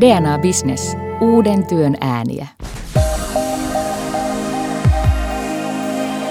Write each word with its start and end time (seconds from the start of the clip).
DNA 0.00 0.38
Business. 0.38 0.96
Uuden 1.20 1.66
työn 1.66 1.96
ääniä. 2.00 2.46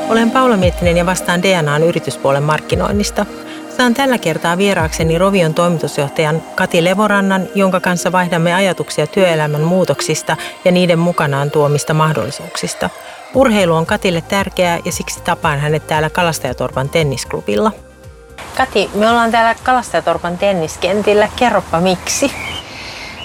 Olen 0.10 0.32
Paula 0.32 0.58
Miettinen 0.58 0.98
ja 0.98 1.06
vastaan 1.06 1.44
DNAn 1.44 1.84
yrityspuolen 1.84 2.44
markkinoinnista. 2.44 3.26
Saan 3.78 3.94
tällä 3.94 4.18
kertaa 4.18 4.58
vieraakseni 4.58 5.18
Rovion 5.18 5.54
toimitusjohtajan 5.54 6.42
Kati 6.56 6.84
Levorannan, 6.84 7.48
jonka 7.56 7.80
kanssa 7.80 8.12
vaihdamme 8.12 8.54
ajatuksia 8.54 9.08
työelämän 9.08 9.62
muutoksista 9.62 10.38
ja 10.66 10.72
niiden 10.72 11.00
mukanaan 11.00 11.52
tuomista 11.52 11.94
mahdollisuuksista. 11.94 12.90
Urheilu 13.34 13.76
on 13.76 13.86
Katille 13.86 14.22
tärkeää 14.22 14.80
ja 14.86 14.92
siksi 14.92 15.22
tapaan 15.24 15.60
hänet 15.60 15.88
täällä 15.88 16.10
Kalastajatorpan 16.10 16.90
tennisklubilla. 16.90 17.72
Kati, 18.58 18.90
me 18.94 19.10
ollaan 19.10 19.32
täällä 19.32 19.56
Kalastajatorpan 19.64 20.38
tenniskentillä. 20.38 21.30
Kerropa 21.36 21.82
miksi. 21.82 22.32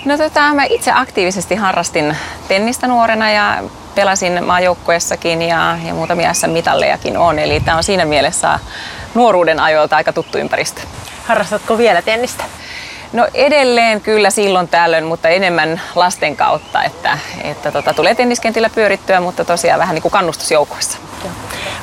No 0.04 0.18
tota, 0.18 0.54
mä 0.54 0.64
itse 0.64 0.92
aktiivisesti 0.94 1.54
harrastin 1.54 2.16
tennistä 2.48 2.86
nuorena 2.86 3.30
ja 3.30 3.62
pelasin 3.94 4.44
maajoukkueessakin 4.44 5.42
ja, 5.42 5.78
ja 5.86 5.94
muutamia 5.94 6.34
SM-mitallejakin 6.34 7.18
on. 7.18 7.38
Eli 7.38 7.60
tämä 7.60 7.76
on 7.76 7.84
siinä 7.84 8.04
mielessä 8.04 8.58
nuoruuden 9.14 9.60
ajoilta 9.60 9.96
aika 9.96 10.12
tuttu 10.12 10.38
ympäristö. 10.38 10.80
Harrastatko 11.26 11.78
vielä 11.78 12.02
tennistä? 12.02 12.44
No 13.12 13.28
edelleen 13.34 14.00
kyllä 14.00 14.30
silloin 14.30 14.68
tällöin, 14.68 15.04
mutta 15.04 15.28
enemmän 15.28 15.80
lasten 15.94 16.36
kautta, 16.36 16.82
että, 16.82 17.18
että 17.44 17.72
tota, 17.72 17.94
tulee 17.94 18.14
tenniskentillä 18.14 18.70
pyörittyä, 18.70 19.20
mutta 19.20 19.44
tosiaan 19.44 19.80
vähän 19.80 19.94
niin 19.94 20.02
kuin 20.02 20.12
kannustusjoukoissa. 20.12 20.98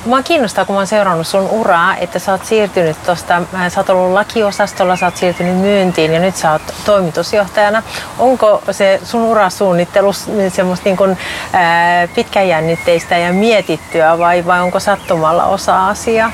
Mua 0.05 0.23
kiinnostaa, 0.23 0.65
kun 0.65 0.75
mä 0.75 0.79
oon 0.79 0.87
seurannut 0.87 1.27
sun 1.27 1.49
uraa, 1.49 1.95
että 1.95 2.19
sä 2.19 2.31
oot 2.31 2.45
siirtynyt 2.45 3.03
tuosta, 3.05 3.41
sä 3.69 3.79
oot 3.79 3.89
ollut 3.89 4.13
lakiosastolla, 4.13 4.95
sä 4.95 5.05
oot 5.05 5.17
siirtynyt 5.17 5.57
myyntiin 5.57 6.13
ja 6.13 6.19
nyt 6.19 6.35
sä 6.35 6.51
oot 6.51 6.61
toimitusjohtajana. 6.85 7.83
Onko 8.19 8.61
se 8.71 8.99
sun 9.03 9.21
urasuunnittelu 9.21 10.13
semmoista 10.49 10.85
niin 10.85 10.97
kuin, 10.97 11.17
ää, 11.53 12.07
pitkäjännitteistä 12.07 13.17
ja 13.17 13.33
mietittyä 13.33 14.17
vai, 14.17 14.45
vai 14.45 14.61
onko 14.61 14.79
sattumalla 14.79 15.45
osa 15.45 15.87
asiaa? 15.87 16.31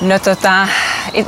No 0.00 0.18
tota, 0.18 0.68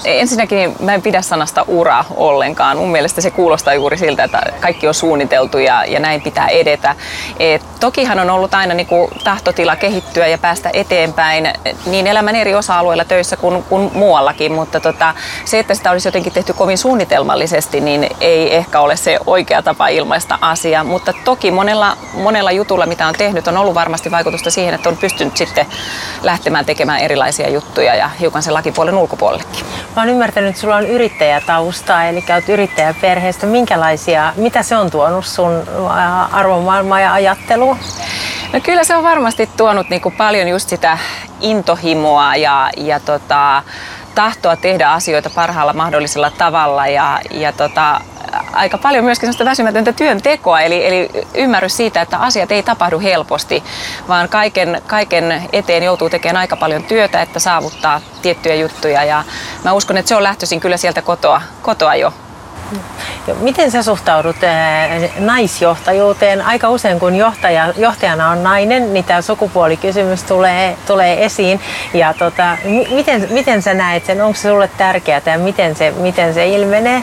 ensinnäkin 0.04 0.76
mä 0.80 0.94
en 0.94 1.02
pidä 1.02 1.22
sanasta 1.22 1.64
ura 1.68 2.04
ollenkaan. 2.16 2.76
Mun 2.76 2.90
mielestä 2.90 3.20
se 3.20 3.30
kuulostaa 3.30 3.74
juuri 3.74 3.98
siltä, 3.98 4.24
että 4.24 4.42
kaikki 4.60 4.88
on 4.88 4.94
suunniteltu 4.94 5.58
ja, 5.58 5.84
ja 5.84 6.00
näin 6.00 6.22
pitää 6.22 6.48
edetä. 6.48 6.96
Et 7.38 7.62
tokihan 7.80 8.18
on 8.18 8.30
ollut 8.30 8.54
aina 8.54 8.74
niin 8.74 8.86
kuin 8.86 9.10
tahtotila 9.24 9.76
kehittyä 9.76 10.26
ja 10.26 10.38
päästä 10.38 10.70
eteenpäin 10.72 11.52
niin 11.86 12.06
elämän 12.06 12.36
eri 12.36 12.54
osa-alueilla 12.54 13.04
töissä 13.04 13.36
kuin, 13.36 13.62
kuin 13.62 13.90
muuallakin, 13.94 14.52
mutta 14.52 14.80
tota, 14.80 15.14
se, 15.44 15.58
että 15.58 15.74
sitä 15.74 15.90
olisi 15.90 16.08
jotenkin 16.08 16.32
tehty 16.32 16.52
kovin 16.52 16.78
suunnitelmallisesti, 16.78 17.80
niin 17.80 18.08
ei 18.20 18.56
ehkä 18.56 18.80
ole 18.80 18.96
se 18.96 19.18
oikea 19.26 19.62
tapa 19.62 19.88
ilmaista 19.88 20.38
asia. 20.40 20.84
Mutta 20.84 21.12
toki 21.24 21.50
monella, 21.50 21.96
monella 22.14 22.52
jutulla, 22.52 22.86
mitä 22.86 23.06
on 23.06 23.14
tehnyt, 23.14 23.48
on 23.48 23.56
ollut 23.56 23.74
varmasti 23.74 24.10
vaikutusta 24.10 24.50
siihen, 24.50 24.74
että 24.74 24.88
on 24.88 24.96
pystynyt 24.96 25.36
sitten 25.36 25.66
lähtemään 26.22 26.64
tekemään 26.64 27.00
erilaisia 27.00 27.50
juttuja 27.50 27.94
ja 27.94 28.08
hiukan 28.20 28.42
se 28.42 28.52
lakipuolen 28.60 28.94
ulkopuolellekin. 28.94 29.64
Mä 29.96 30.02
oon 30.02 30.08
ymmärtänyt, 30.08 30.50
että 30.50 30.60
sulla 30.60 30.76
on 30.76 30.86
yrittäjätaustaa, 30.86 32.04
eli 32.04 32.24
olet 32.32 32.48
yrittäjäperheestä. 32.48 33.46
Minkälaisia, 33.46 34.32
mitä 34.36 34.62
se 34.62 34.76
on 34.76 34.90
tuonut 34.90 35.26
sun 35.26 35.62
arvomaailmaan 36.32 37.02
ja 37.02 37.12
ajatteluun? 37.12 37.78
No 38.52 38.60
kyllä 38.62 38.84
se 38.84 38.96
on 38.96 39.02
varmasti 39.02 39.50
tuonut 39.56 39.90
niin 39.90 40.00
kuin 40.00 40.14
paljon 40.14 40.48
just 40.48 40.68
sitä 40.68 40.98
intohimoa 41.40 42.36
ja, 42.36 42.70
ja 42.76 43.00
tota, 43.00 43.62
tahtoa 44.14 44.56
tehdä 44.56 44.90
asioita 44.90 45.30
parhaalla 45.30 45.72
mahdollisella 45.72 46.30
tavalla 46.30 46.86
ja, 46.86 47.20
ja 47.30 47.52
tota, 47.52 48.00
aika 48.52 48.78
paljon 48.78 49.04
myöskin 49.04 49.26
sellaista 49.26 49.44
väsymätöntä 49.44 49.92
työntekoa, 49.92 50.60
eli, 50.60 50.86
eli 50.86 51.10
ymmärrys 51.34 51.76
siitä, 51.76 52.02
että 52.02 52.18
asiat 52.18 52.52
ei 52.52 52.62
tapahdu 52.62 53.00
helposti, 53.00 53.64
vaan 54.08 54.28
kaiken, 54.28 54.82
kaiken 54.86 55.42
eteen 55.52 55.82
joutuu 55.82 56.10
tekemään 56.10 56.40
aika 56.40 56.56
paljon 56.56 56.82
työtä, 56.82 57.22
että 57.22 57.38
saavuttaa 57.38 58.00
tiettyjä 58.22 58.54
juttuja. 58.54 59.04
Ja 59.04 59.24
mä 59.64 59.72
uskon, 59.72 59.96
että 59.96 60.08
se 60.08 60.16
on 60.16 60.22
lähtöisin 60.22 60.60
kyllä 60.60 60.76
sieltä 60.76 61.02
kotoa, 61.02 61.42
kotoa 61.62 61.94
jo. 61.94 62.12
Miten 63.40 63.70
sä 63.70 63.82
suhtaudut 63.82 64.36
naisjohtajuuteen? 65.18 66.42
Aika 66.42 66.70
usein 66.70 67.00
kun 67.00 67.16
johtaja, 67.16 67.74
johtajana 67.76 68.28
on 68.28 68.42
nainen, 68.42 68.94
niin 68.94 69.04
tämä 69.04 69.22
sukupuolikysymys 69.22 70.22
tulee, 70.22 70.76
tulee 70.86 71.24
esiin. 71.24 71.60
Ja 71.94 72.14
tota, 72.14 72.56
miten, 72.90 73.28
miten 73.30 73.62
sä 73.62 73.74
näet 73.74 74.06
sen? 74.06 74.22
Onko 74.22 74.36
se 74.36 74.48
sulle 74.48 74.70
tärkeää 74.78 75.22
ja 75.26 75.38
miten 75.38 75.76
se, 75.76 75.90
miten 75.90 76.34
se 76.34 76.48
ilmenee? 76.48 77.02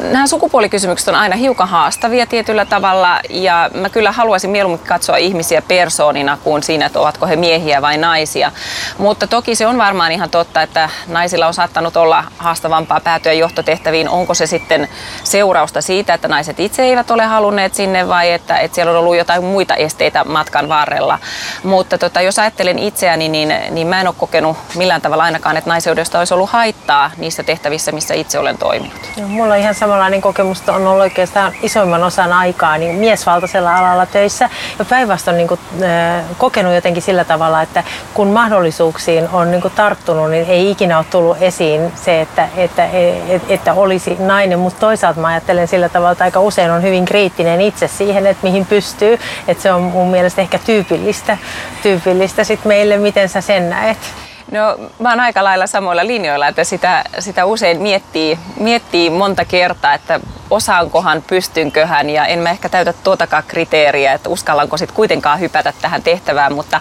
Nämä 0.00 0.26
sukupuolikysymykset 0.26 1.08
on 1.08 1.14
aina 1.14 1.36
hiukan 1.36 1.68
haastavia 1.68 2.26
tietyllä 2.26 2.64
tavalla 2.64 3.20
ja 3.30 3.70
mä 3.74 3.88
kyllä 3.88 4.12
haluaisin 4.12 4.50
mieluummin 4.50 4.86
katsoa 4.86 5.16
ihmisiä 5.16 5.62
persoonina 5.62 6.38
kuin 6.44 6.62
siinä, 6.62 6.86
että 6.86 7.00
ovatko 7.00 7.26
he 7.26 7.36
miehiä 7.36 7.82
vai 7.82 7.98
naisia. 7.98 8.52
Mutta 8.98 9.26
toki 9.26 9.54
se 9.54 9.66
on 9.66 9.78
varmaan 9.78 10.12
ihan 10.12 10.30
totta, 10.30 10.62
että 10.62 10.90
naisilla 11.08 11.46
on 11.46 11.54
saattanut 11.54 11.96
olla 11.96 12.24
haastavampaa 12.38 13.00
päätyä 13.00 13.32
johtotehtäviin. 13.32 14.08
Onko 14.08 14.34
se 14.34 14.46
sitten 14.46 14.88
seurausta 15.24 15.80
siitä, 15.80 16.14
että 16.14 16.28
naiset 16.28 16.60
itse 16.60 16.82
eivät 16.82 17.10
ole 17.10 17.24
halunneet 17.24 17.74
sinne 17.74 18.08
vai 18.08 18.32
että, 18.32 18.58
että 18.58 18.74
siellä 18.74 18.92
on 18.92 18.98
ollut 18.98 19.16
jotain 19.16 19.44
muita 19.44 19.74
esteitä 19.74 20.24
matkan 20.24 20.68
varrella. 20.68 21.18
Mutta 21.62 21.98
tota, 21.98 22.20
jos 22.20 22.38
ajattelen 22.38 22.78
itseäni, 22.78 23.28
niin, 23.28 23.54
niin 23.70 23.86
mä 23.86 24.00
en 24.00 24.06
ole 24.06 24.14
kokenut 24.18 24.56
millään 24.74 25.00
tavalla 25.00 25.24
ainakaan, 25.24 25.56
että 25.56 25.70
naiseudesta 25.70 26.18
olisi 26.18 26.34
ollut 26.34 26.50
haittaa 26.50 27.10
niissä 27.16 27.42
tehtävissä, 27.42 27.92
missä 27.92 28.14
itse 28.14 28.38
olen 28.38 28.58
toiminut. 28.58 29.00
No, 29.20 29.28
mulla 29.28 29.54
on 29.54 29.65
ihan 29.66 29.74
samanlainen 29.74 30.20
kokemus 30.20 30.68
on 30.68 30.86
ollut 30.86 31.02
oikeastaan 31.02 31.52
isoimman 31.62 32.04
osan 32.04 32.32
aikaa 32.32 32.78
niin 32.78 32.94
miesvaltaisella 32.94 33.76
alalla 33.76 34.06
töissä. 34.06 34.50
Ja 34.78 34.84
päinvastoin 34.84 35.36
niin 35.36 35.48
kuin, 35.48 35.60
äh, 35.82 36.24
kokenut 36.38 36.74
jotenkin 36.74 37.02
sillä 37.02 37.24
tavalla, 37.24 37.62
että 37.62 37.84
kun 38.14 38.28
mahdollisuuksiin 38.28 39.28
on 39.28 39.50
niin 39.50 39.62
kuin, 39.62 39.74
tarttunut, 39.76 40.30
niin 40.30 40.46
ei 40.48 40.70
ikinä 40.70 40.98
ole 40.98 41.06
tullut 41.10 41.36
esiin 41.40 41.92
se, 41.94 42.20
että, 42.20 42.48
että, 42.56 42.84
että, 43.28 43.54
että 43.54 43.74
olisi 43.74 44.16
nainen. 44.18 44.58
Mutta 44.58 44.80
toisaalta 44.80 45.20
mä 45.20 45.28
ajattelen 45.28 45.68
sillä 45.68 45.88
tavalla, 45.88 46.12
että 46.12 46.24
aika 46.24 46.40
usein 46.40 46.70
on 46.70 46.82
hyvin 46.82 47.04
kriittinen 47.04 47.60
itse 47.60 47.88
siihen, 47.88 48.26
että 48.26 48.46
mihin 48.46 48.66
pystyy. 48.66 49.18
Että 49.48 49.62
se 49.62 49.72
on 49.72 49.82
mun 49.82 50.10
mielestä 50.10 50.42
ehkä 50.42 50.58
tyypillistä, 50.58 51.38
tyypillistä 51.82 52.44
sit 52.44 52.64
meille, 52.64 52.96
miten 52.96 53.28
sä 53.28 53.40
sen 53.40 53.70
näet. 53.70 54.25
No 54.50 54.76
mä 54.98 55.08
oon 55.10 55.20
aika 55.20 55.44
lailla 55.44 55.66
samoilla 55.66 56.06
linjoilla, 56.06 56.48
että 56.48 56.64
sitä, 56.64 57.04
sitä 57.18 57.44
usein 57.44 57.82
miettii, 57.82 58.38
miettii 58.60 59.10
monta 59.10 59.44
kertaa, 59.44 59.94
että 59.94 60.20
osaankohan, 60.50 61.24
pystynköhän 61.26 62.10
ja 62.10 62.26
en 62.26 62.38
mä 62.38 62.50
ehkä 62.50 62.68
täytä 62.68 62.92
tuotakaan 62.92 63.42
kriteeriä, 63.48 64.12
että 64.12 64.28
uskallanko 64.28 64.76
sitten 64.76 64.96
kuitenkaan 64.96 65.40
hypätä 65.40 65.72
tähän 65.82 66.02
tehtävään, 66.02 66.54
mutta 66.54 66.80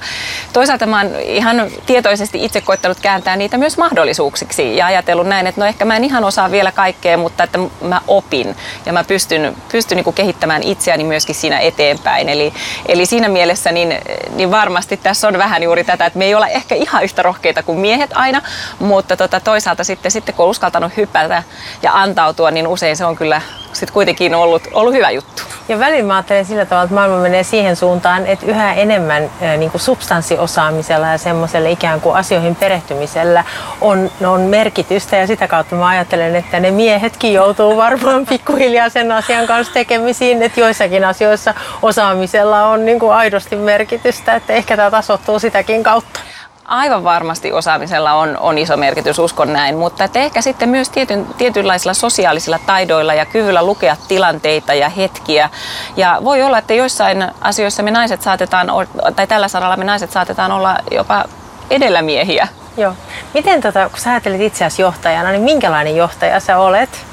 toisaalta 0.53 0.86
mä 0.86 0.98
oon 1.02 1.16
ihan 1.20 1.68
tietoisesti 1.86 2.46
itse 2.46 2.62
koittanut 2.62 3.00
kääntää 3.00 3.36
niitä 3.36 3.58
myös 3.58 3.78
mahdollisuuksiksi 3.78 4.78
ja 4.78 4.86
ajatellut 4.86 5.28
näin, 5.28 5.48
että 5.48 5.62
no 5.62 5.68
ehkä 5.68 5.86
mä 5.86 5.96
en 5.96 6.03
ihan 6.03 6.24
osaa 6.24 6.52
vielä 6.52 6.72
kaikkea, 6.72 7.18
mutta 7.18 7.44
että 7.44 7.59
mä 7.81 8.02
opin 8.08 8.56
ja 8.86 8.94
mä 8.94 9.03
pystyn, 9.03 9.56
pystyn 9.72 9.96
niin 9.96 10.14
kehittämään 10.14 10.64
itseäni 10.64 11.03
myöskin 11.03 11.36
siinä 11.36 11.59
eteenpäin. 11.59 12.30
Eli, 12.30 12.53
eli 12.86 13.06
siinä 13.06 13.30
mielessä 13.30 13.72
niin, 13.72 14.00
niin 14.30 14.52
varmasti 14.52 14.97
tässä 14.97 15.28
on 15.28 15.38
vähän 15.38 15.64
juuri 15.64 15.84
tätä, 15.84 16.06
että 16.06 16.20
me 16.20 16.26
ei 16.26 16.36
olla 16.36 16.47
ehkä 16.47 16.76
ihan 16.76 17.03
yhtä 17.03 17.22
rohkeita 17.22 17.64
kuin 17.64 17.80
miehet 17.80 18.12
aina, 18.14 18.42
mutta 18.80 19.18
tota, 19.18 19.40
toisaalta 19.40 19.84
sitten, 19.84 20.12
sitten 20.12 20.36
kun 20.36 20.46
on 20.46 20.52
uskaltanut 20.52 20.97
hypätä 20.97 21.44
ja 21.84 21.94
antautua, 21.94 22.52
niin 22.52 22.68
usein 22.68 22.97
se 22.97 23.06
on 23.06 23.16
kyllä 23.16 23.42
sitten 23.74 23.94
kuitenkin 23.94 24.36
ollut, 24.36 24.64
ollut 24.74 24.94
hyvä 24.94 25.12
juttu. 25.12 25.44
Ja 25.70 25.80
välillä 25.80 26.08
mä 26.08 26.16
ajattelen 26.16 26.46
sillä 26.46 26.66
tavalla, 26.66 26.84
että 26.84 26.96
maailma 26.96 27.18
menee 27.18 27.44
siihen 27.44 27.76
suuntaan, 27.76 28.26
että 28.26 28.46
yhä 28.46 28.74
enemmän 28.74 29.32
niin 29.58 29.72
kuin 29.72 29.82
substanssiosaamisella 29.82 31.08
ja 31.08 31.18
semmoisella 31.18 31.70
ikään 31.70 32.02
kuin 32.02 32.16
asioihin 32.16 32.56
perehtymisellä 32.56 33.44
on, 33.82 34.12
on 34.26 34.42
merkitystä. 34.42 35.16
Ja 35.16 35.28
sitä 35.28 35.48
kautta 35.48 35.76
mä 35.76 35.88
ajattelen, 35.88 36.36
että 36.36 36.60
ne 36.60 36.72
miehetkin 36.72 37.34
joutuu 37.34 37.78
varmaan 37.78 38.26
pikkuhiljaa 38.30 38.90
sen 38.90 39.12
asian 39.12 39.48
kanssa 39.48 39.74
tekemisiin, 39.74 40.44
että 40.44 40.59
joissakin 40.59 41.06
asioissa 41.06 41.53
osaamisella 41.82 42.68
on 42.68 42.85
niin 42.85 43.00
kuin 43.00 43.14
aidosti 43.14 43.56
merkitystä, 43.56 44.35
että 44.35 44.53
ehkä 44.53 44.76
tämä 44.76 44.91
tasottuu 44.91 45.40
sitäkin 45.40 45.84
kautta. 45.84 46.20
Aivan 46.67 47.03
varmasti 47.03 47.52
osaamisella 47.52 48.14
on, 48.14 48.38
on 48.38 48.58
iso 48.58 48.78
merkitys, 48.78 49.20
uskon 49.20 49.53
näin, 49.53 49.78
mutta 49.78 50.03
että 50.03 50.20
ehkä 50.20 50.41
sitten 50.41 50.70
myös 50.70 50.90
tietyn, 50.90 51.28
tietynlaisilla 51.38 51.94
sosiaalisilla 51.94 52.59
taidoilla 52.66 53.14
ja 53.14 53.26
kyvyllä 53.26 53.64
lukea 53.64 53.97
tilanteita 54.08 54.73
ja 54.73 54.90
hetkiä. 54.90 55.50
Ja 55.97 56.17
voi 56.23 56.44
olla, 56.44 56.58
että 56.58 56.73
joissain 56.73 57.28
asioissa 57.41 57.84
me 57.84 57.91
naiset 57.91 58.22
saatetaan, 58.22 58.67
tai 59.16 59.28
tällä 59.28 59.47
saralla 59.47 59.78
me 59.78 59.84
naiset 59.84 60.12
saatetaan 60.12 60.52
olla 60.52 60.78
jopa 60.91 61.26
edellämiehiä. 61.70 62.47
Joo. 62.78 62.94
Miten, 63.34 63.62
tota, 63.62 63.90
kun 63.90 64.00
sä 64.00 64.09
ajattelet 64.09 64.41
itseäsi 64.41 64.82
johtajana, 64.82 65.32
niin 65.32 65.41
minkälainen 65.41 65.96
johtaja 65.96 66.40
sä 66.40 66.58
olet? 66.58 67.06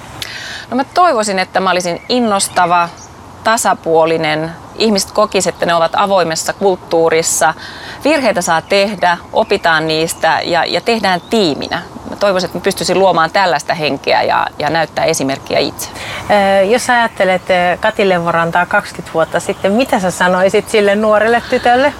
No 0.70 0.76
mä 0.76 0.84
toivoisin, 0.84 1.38
että 1.38 1.60
mä 1.60 1.70
olisin 1.70 2.02
innostava, 2.08 2.88
tasapuolinen, 3.44 4.52
ihmiset 4.76 5.10
kokisivat, 5.10 5.54
että 5.54 5.66
ne 5.66 5.74
ovat 5.74 5.92
avoimessa 5.94 6.52
kulttuurissa. 6.52 7.54
Virheitä 8.04 8.42
saa 8.42 8.62
tehdä, 8.62 9.18
opitaan 9.32 9.88
niistä 9.88 10.40
ja, 10.44 10.64
ja 10.64 10.80
tehdään 10.80 11.20
tiiminä. 11.30 11.82
Mä 12.10 12.16
toivoisin, 12.16 12.46
että 12.46 12.58
mä 12.58 12.62
pystyisin 12.62 12.98
luomaan 12.98 13.30
tällaista 13.30 13.74
henkeä 13.74 14.22
ja, 14.22 14.46
ja 14.58 14.70
näyttää 14.70 15.04
esimerkkiä 15.04 15.58
itse. 15.58 15.88
Jos 16.70 16.90
ajattelet 16.90 17.42
Kati 17.80 18.08
Levorantaa 18.08 18.66
20 18.66 19.14
vuotta 19.14 19.40
sitten, 19.40 19.72
mitä 19.72 20.00
sä 20.00 20.10
sanoisit 20.10 20.68
sille 20.68 20.94
nuorelle 20.94 21.42
tytölle? 21.50 21.92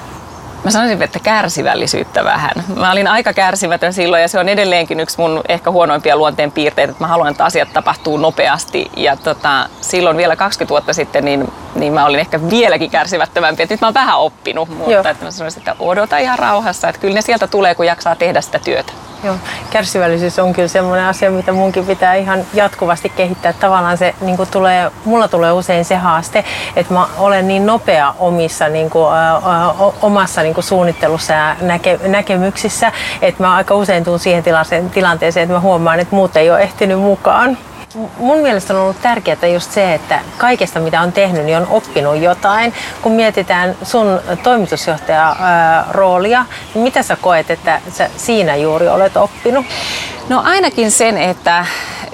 Mä 0.65 0.71
sanoisin, 0.71 1.03
että 1.03 1.19
kärsivällisyyttä 1.19 2.25
vähän. 2.25 2.51
Mä 2.77 2.93
olin 2.93 3.07
aika 3.09 3.33
kärsimätön 3.33 3.93
silloin 3.93 4.23
ja 4.23 4.29
se 4.29 4.39
on 4.39 4.49
edelleenkin 4.49 5.01
yksi 5.01 5.21
mun 5.21 5.41
ehkä 5.49 5.71
huonoimpia 5.71 6.17
luonteen 6.17 6.53
piirteitä, 6.53 6.91
että 6.91 7.05
mä 7.05 7.09
haluan, 7.09 7.31
että 7.31 7.45
asiat 7.45 7.73
tapahtuu 7.73 8.17
nopeasti. 8.17 8.91
Ja 8.97 9.17
tota, 9.17 9.69
silloin 9.81 10.17
vielä 10.17 10.37
20 10.37 10.71
vuotta 10.71 10.93
sitten, 10.93 11.25
niin, 11.25 11.53
niin 11.75 11.93
mä 11.93 12.07
olin 12.07 12.21
ehkä 12.21 12.51
vieläkin 12.51 12.91
kärsimättömämpi. 12.91 13.63
Että 13.63 13.75
nyt 13.75 13.81
mä 13.81 13.87
oon 13.87 13.95
vähän 13.95 14.19
oppinut, 14.19 14.69
mutta 14.69 14.93
Joo. 14.93 15.05
että 15.09 15.25
mä 15.25 15.31
sanoisin, 15.31 15.61
että 15.61 15.77
odota 15.79 16.19
ihan 16.19 16.39
rauhassa, 16.39 16.89
että 16.89 17.01
kyllä 17.01 17.15
ne 17.15 17.23
sieltä 17.23 17.47
tulee, 17.47 17.75
kun 17.75 17.87
jaksaa 17.87 18.17
tehdä 18.17 18.41
sitä 18.41 18.59
työtä. 18.59 18.93
Joo, 19.25 19.37
kärsivällisyys 19.71 20.39
on 20.39 20.53
kyllä 20.53 20.69
semmoinen 20.69 21.07
asia, 21.07 21.31
mitä 21.31 21.53
munkin 21.53 21.87
pitää 21.87 22.15
ihan 22.15 22.45
jatkuvasti 22.55 23.09
kehittää. 23.09 23.53
Tavallaan 23.53 23.99
se 23.99 24.15
niin 24.21 24.37
kuin 24.37 24.49
tulee, 24.51 24.91
mulla 25.05 25.29
tulee 25.29 25.53
usein 25.53 25.85
se 25.85 25.97
haaste, 25.97 26.45
että 26.77 26.95
mä 26.95 27.07
olen 27.19 27.49
niin 27.49 27.67
nopea 27.67 28.15
omissa 28.19 28.69
niin 28.69 28.91
kuin, 28.91 29.15
ä, 29.15 29.41
omassa 30.03 30.43
niin 30.43 30.55
kuin 30.55 30.65
suunnittelussa 30.65 31.33
ja 31.33 31.57
näke, 31.61 32.01
näkemyksissä, 32.07 32.93
että 33.23 33.43
mä 33.43 33.55
aika 33.55 33.75
usein 33.75 34.05
tuun 34.05 34.19
siihen 34.19 34.45
tilanteeseen, 34.93 35.45
että 35.45 35.55
mä 35.55 35.61
huomaan, 35.61 36.01
että 36.01 36.17
muut 36.17 36.37
ei 36.37 36.51
ole 36.51 36.61
ehtinyt 36.63 36.99
mukaan 36.99 37.59
mun 38.17 38.39
mielestä 38.39 38.75
on 38.75 38.81
ollut 38.81 39.03
tärkeää 39.03 39.47
just 39.53 39.73
se, 39.73 39.95
että 39.95 40.21
kaikesta 40.39 40.81
mitä 40.81 41.01
on 41.01 41.13
tehnyt, 41.13 41.45
niin 41.45 41.57
on 41.57 41.67
oppinut 41.71 42.17
jotain. 42.17 42.75
Kun 43.03 43.13
mietitään 43.13 43.77
sun 43.83 44.21
toimitusjohtaja 44.43 45.37
roolia, 45.91 46.47
niin 46.75 46.83
mitä 46.83 47.03
sä 47.03 47.17
koet, 47.17 47.51
että 47.51 47.81
sä 47.93 48.11
siinä 48.17 48.57
juuri 48.57 48.89
olet 48.89 49.17
oppinut? 49.17 49.67
No 50.29 50.43
ainakin 50.45 50.91
sen, 50.91 51.19
että 51.19 51.67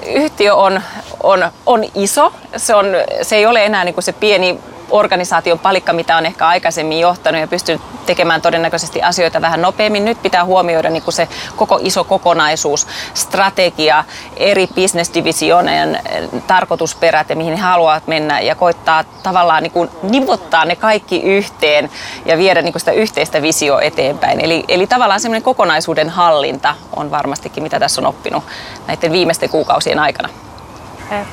yhtiö 0.05 0.55
on, 0.55 0.81
on, 1.23 1.51
on 1.65 1.83
iso. 1.95 2.33
Se, 2.57 2.75
on, 2.75 2.85
se 3.21 3.35
ei 3.35 3.45
ole 3.45 3.65
enää 3.65 3.83
niin 3.83 3.93
kuin 3.93 4.03
se 4.03 4.13
pieni 4.13 4.59
organisaation 4.89 5.59
palikka, 5.59 5.93
mitä 5.93 6.17
on 6.17 6.25
ehkä 6.25 6.47
aikaisemmin 6.47 6.99
johtanut 6.99 7.41
ja 7.41 7.47
pystynyt 7.47 7.81
tekemään 8.05 8.41
todennäköisesti 8.41 9.01
asioita 9.01 9.41
vähän 9.41 9.61
nopeammin. 9.61 10.05
Nyt 10.05 10.21
pitää 10.21 10.45
huomioida 10.45 10.89
niin 10.89 11.03
kuin 11.03 11.13
se 11.13 11.27
koko 11.55 11.79
iso 11.81 12.03
kokonaisuus, 12.03 12.87
strategia, 13.13 14.03
eri 14.37 14.67
bisnesdivisioonien 14.75 15.95
eh, 15.95 16.29
tarkoitusperät 16.47 17.29
ja 17.29 17.35
mihin 17.35 17.53
he 17.53 17.61
haluavat 17.61 18.07
mennä 18.07 18.39
ja 18.39 18.55
koittaa 18.55 19.03
tavallaan 19.23 19.63
niin 19.63 19.71
kuin 19.71 19.89
nivottaa 20.03 20.65
ne 20.65 20.75
kaikki 20.75 21.21
yhteen 21.21 21.89
ja 22.25 22.37
viedä 22.37 22.61
niin 22.61 22.73
kuin 22.73 22.79
sitä 22.79 22.91
yhteistä 22.91 23.41
visio 23.41 23.79
eteenpäin. 23.79 24.39
Eli, 24.39 24.63
eli 24.67 24.87
tavallaan 24.87 25.19
semmoinen 25.19 25.43
kokonaisuuden 25.43 26.09
hallinta 26.09 26.75
on 26.95 27.11
varmastikin, 27.11 27.63
mitä 27.63 27.79
tässä 27.79 28.01
on 28.01 28.07
oppinut 28.07 28.43
näiden 28.87 29.11
viimeisten 29.11 29.49
kuukausien 29.49 29.99
aikana. 29.99 30.29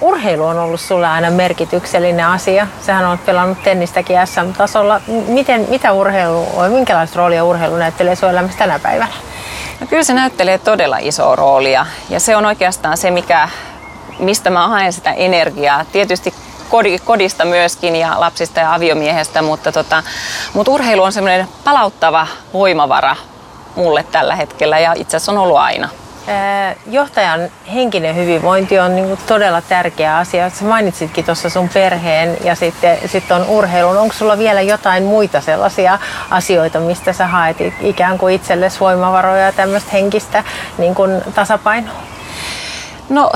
Urheilu 0.00 0.44
on 0.46 0.58
ollut 0.58 0.80
sulle 0.80 1.06
aina 1.06 1.30
merkityksellinen 1.30 2.26
asia. 2.26 2.66
Sähän 2.80 3.06
olet 3.06 3.26
pelannut 3.26 3.62
tennistäkin 3.62 4.16
SM-tasolla. 4.26 5.00
Miten, 5.28 5.66
mitä 5.68 5.92
urheilu 5.92 6.46
on, 6.54 6.72
minkälaista 6.72 7.16
roolia 7.16 7.44
urheilu 7.44 7.76
näyttelee 7.76 8.16
sun 8.16 8.30
elämässä 8.30 8.58
tänä 8.58 8.78
päivänä? 8.78 9.12
No 9.80 9.86
kyllä 9.86 10.04
se 10.04 10.14
näyttelee 10.14 10.58
todella 10.58 10.98
isoa 11.00 11.36
roolia 11.36 11.86
ja 12.10 12.20
se 12.20 12.36
on 12.36 12.46
oikeastaan 12.46 12.96
se, 12.96 13.10
mikä, 13.10 13.48
mistä 14.18 14.50
mä 14.50 14.68
haen 14.68 14.92
sitä 14.92 15.12
energiaa. 15.12 15.84
Tietysti 15.84 16.34
kodista 17.04 17.44
myöskin 17.44 17.96
ja 17.96 18.20
lapsista 18.20 18.60
ja 18.60 18.74
aviomiehestä, 18.74 19.42
mutta, 19.42 19.72
tota, 19.72 20.02
mutta 20.54 20.72
urheilu 20.72 21.02
on 21.02 21.12
semmoinen 21.12 21.48
palauttava 21.64 22.26
voimavara 22.52 23.16
mulle 23.76 24.02
tällä 24.12 24.36
hetkellä 24.36 24.78
ja 24.78 24.92
itse 24.96 25.16
asiassa 25.16 25.32
on 25.32 25.38
ollut 25.38 25.56
aina. 25.56 25.88
Johtajan 26.86 27.40
henkinen 27.74 28.16
hyvinvointi 28.16 28.78
on 28.78 28.96
niin 28.96 29.18
todella 29.26 29.60
tärkeä 29.60 30.16
asia. 30.16 30.50
Sä 30.50 30.64
mainitsitkin 30.64 31.24
tuossa 31.24 31.50
sun 31.50 31.68
perheen 31.68 32.36
ja 32.44 32.54
sitten 32.54 32.98
sit 33.06 33.32
on 33.32 33.44
urheilun. 33.46 33.98
Onko 33.98 34.14
sulla 34.14 34.38
vielä 34.38 34.60
jotain 34.60 35.04
muita 35.04 35.40
sellaisia 35.40 35.98
asioita, 36.30 36.80
mistä 36.80 37.12
sä 37.12 37.26
haet 37.26 37.56
ikään 37.80 38.18
kuin 38.18 38.34
itsellesi 38.34 38.80
voimavaroja 38.80 39.42
ja 39.42 39.52
tämmöistä 39.52 39.90
henkistä 39.92 40.44
niin 40.78 40.94
kuin 40.94 41.22
tasapainoa? 41.34 41.94
No 43.08 43.30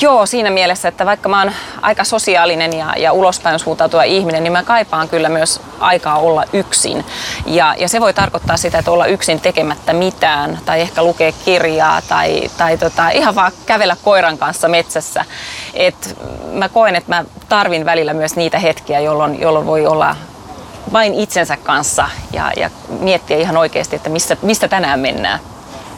Joo, 0.00 0.26
siinä 0.26 0.50
mielessä, 0.50 0.88
että 0.88 1.06
vaikka 1.06 1.28
mä 1.28 1.38
oon 1.38 1.52
aika 1.82 2.04
sosiaalinen 2.04 2.72
ja, 2.72 2.94
ja 2.96 3.12
ulospäin 3.12 3.58
suuntautuva 3.58 4.02
ihminen, 4.02 4.42
niin 4.42 4.52
mä 4.52 4.62
kaipaan 4.62 5.08
kyllä 5.08 5.28
myös 5.28 5.60
aikaa 5.80 6.18
olla 6.18 6.44
yksin. 6.52 7.04
Ja, 7.46 7.74
ja 7.78 7.88
se 7.88 8.00
voi 8.00 8.14
tarkoittaa 8.14 8.56
sitä, 8.56 8.78
että 8.78 8.90
olla 8.90 9.06
yksin 9.06 9.40
tekemättä 9.40 9.92
mitään, 9.92 10.58
tai 10.64 10.80
ehkä 10.80 11.02
lukea 11.02 11.32
kirjaa, 11.44 12.02
tai, 12.08 12.50
tai 12.58 12.78
tota, 12.78 13.08
ihan 13.08 13.34
vaan 13.34 13.52
kävellä 13.66 13.96
koiran 14.04 14.38
kanssa 14.38 14.68
metsässä. 14.68 15.24
Et 15.74 16.16
mä 16.52 16.68
koen, 16.68 16.96
että 16.96 17.10
mä 17.10 17.24
tarvin 17.48 17.84
välillä 17.84 18.14
myös 18.14 18.36
niitä 18.36 18.58
hetkiä, 18.58 19.00
jolloin, 19.00 19.40
jolloin 19.40 19.66
voi 19.66 19.86
olla 19.86 20.16
vain 20.92 21.14
itsensä 21.14 21.56
kanssa 21.56 22.08
ja, 22.32 22.52
ja 22.56 22.70
miettiä 22.88 23.36
ihan 23.36 23.56
oikeasti, 23.56 23.96
että 23.96 24.10
missä, 24.10 24.36
mistä 24.42 24.68
tänään 24.68 25.00
mennään. 25.00 25.40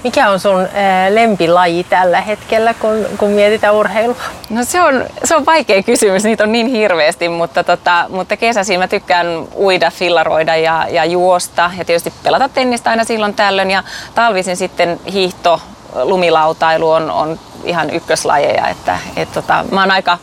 Mikä 0.04 0.30
on 0.30 0.40
sun 0.40 0.68
lempilaji 1.08 1.84
tällä 1.84 2.20
hetkellä, 2.20 2.74
kun, 2.74 3.06
kun 3.18 3.30
mietitään 3.30 3.74
urheilua? 3.74 4.16
No 4.50 4.64
se 4.64 4.82
on, 4.82 5.04
se 5.24 5.36
on 5.36 5.46
vaikea 5.46 5.82
kysymys, 5.82 6.24
niitä 6.24 6.44
on 6.44 6.52
niin 6.52 6.66
hirveästi, 6.66 7.28
mutta, 7.28 7.64
tota, 7.64 8.06
mutta 8.08 8.36
kesäisin 8.36 8.80
mä 8.80 8.88
tykkään 8.88 9.26
uida, 9.56 9.90
fillaroida 9.90 10.56
ja, 10.56 10.86
ja 10.90 11.04
juosta 11.04 11.70
ja 11.78 11.84
tietysti 11.84 12.12
pelata 12.22 12.48
tennistä 12.48 12.90
aina 12.90 13.04
silloin 13.04 13.34
tällöin 13.34 13.70
ja 13.70 13.82
talvisin 14.14 14.56
sitten 14.56 15.00
hiihto, 15.12 15.60
lumilautailu 16.02 16.90
on, 16.90 17.10
on 17.10 17.38
ihan 17.64 17.90
ykköslajeja, 17.90 18.68
että 18.68 18.98
et 19.16 19.32
tota, 19.32 19.64
mä 19.70 19.80
oon 19.80 19.90
aika, 19.90 20.18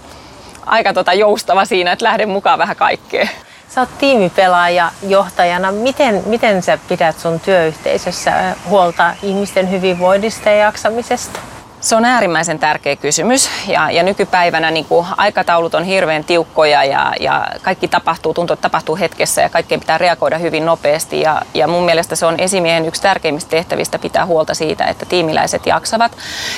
aika 0.65 0.93
tota 0.93 1.13
joustava 1.13 1.65
siinä, 1.65 1.91
että 1.91 2.05
lähden 2.05 2.29
mukaan 2.29 2.59
vähän 2.59 2.75
kaikkeen. 2.75 3.29
Sä 3.69 3.81
oot 3.81 3.97
tiimipelaaja 3.97 4.91
johtajana. 5.03 5.71
Miten, 5.71 6.23
miten 6.25 6.63
sä 6.63 6.79
pidät 6.87 7.19
sun 7.19 7.39
työyhteisössä 7.39 8.55
huolta 8.69 9.15
ihmisten 9.23 9.71
hyvinvoinnista 9.71 10.49
ja 10.49 10.55
jaksamisesta? 10.55 11.39
Se 11.87 11.95
on 11.95 12.05
äärimmäisen 12.05 12.59
tärkeä 12.59 12.95
kysymys. 12.95 13.49
Ja, 13.67 13.91
ja 13.91 14.03
nykypäivänä 14.03 14.71
niin 14.71 14.85
kuin 14.85 15.07
aikataulut 15.17 15.75
on 15.75 15.83
hirveän 15.83 16.23
tiukkoja 16.23 16.83
ja, 16.83 17.13
ja 17.19 17.47
kaikki 17.61 17.87
tapahtuu, 17.87 18.33
tuntuu, 18.33 18.53
että 18.53 18.61
tapahtuu 18.61 18.97
hetkessä 18.97 19.41
ja 19.41 19.49
kaikkeen 19.49 19.79
pitää 19.79 19.97
reagoida 19.97 20.37
hyvin 20.37 20.65
nopeasti. 20.65 21.21
Ja, 21.21 21.41
ja 21.53 21.67
mun 21.67 21.85
mielestä 21.85 22.15
se 22.15 22.25
on 22.25 22.39
esimiehen 22.39 22.85
yksi 22.85 23.01
tärkeimmistä 23.01 23.49
tehtävistä 23.49 23.99
pitää 23.99 24.25
huolta 24.25 24.53
siitä, 24.53 24.85
että 24.85 25.05
tiimiläiset 25.05 25.65
jaksavat. 25.65 26.11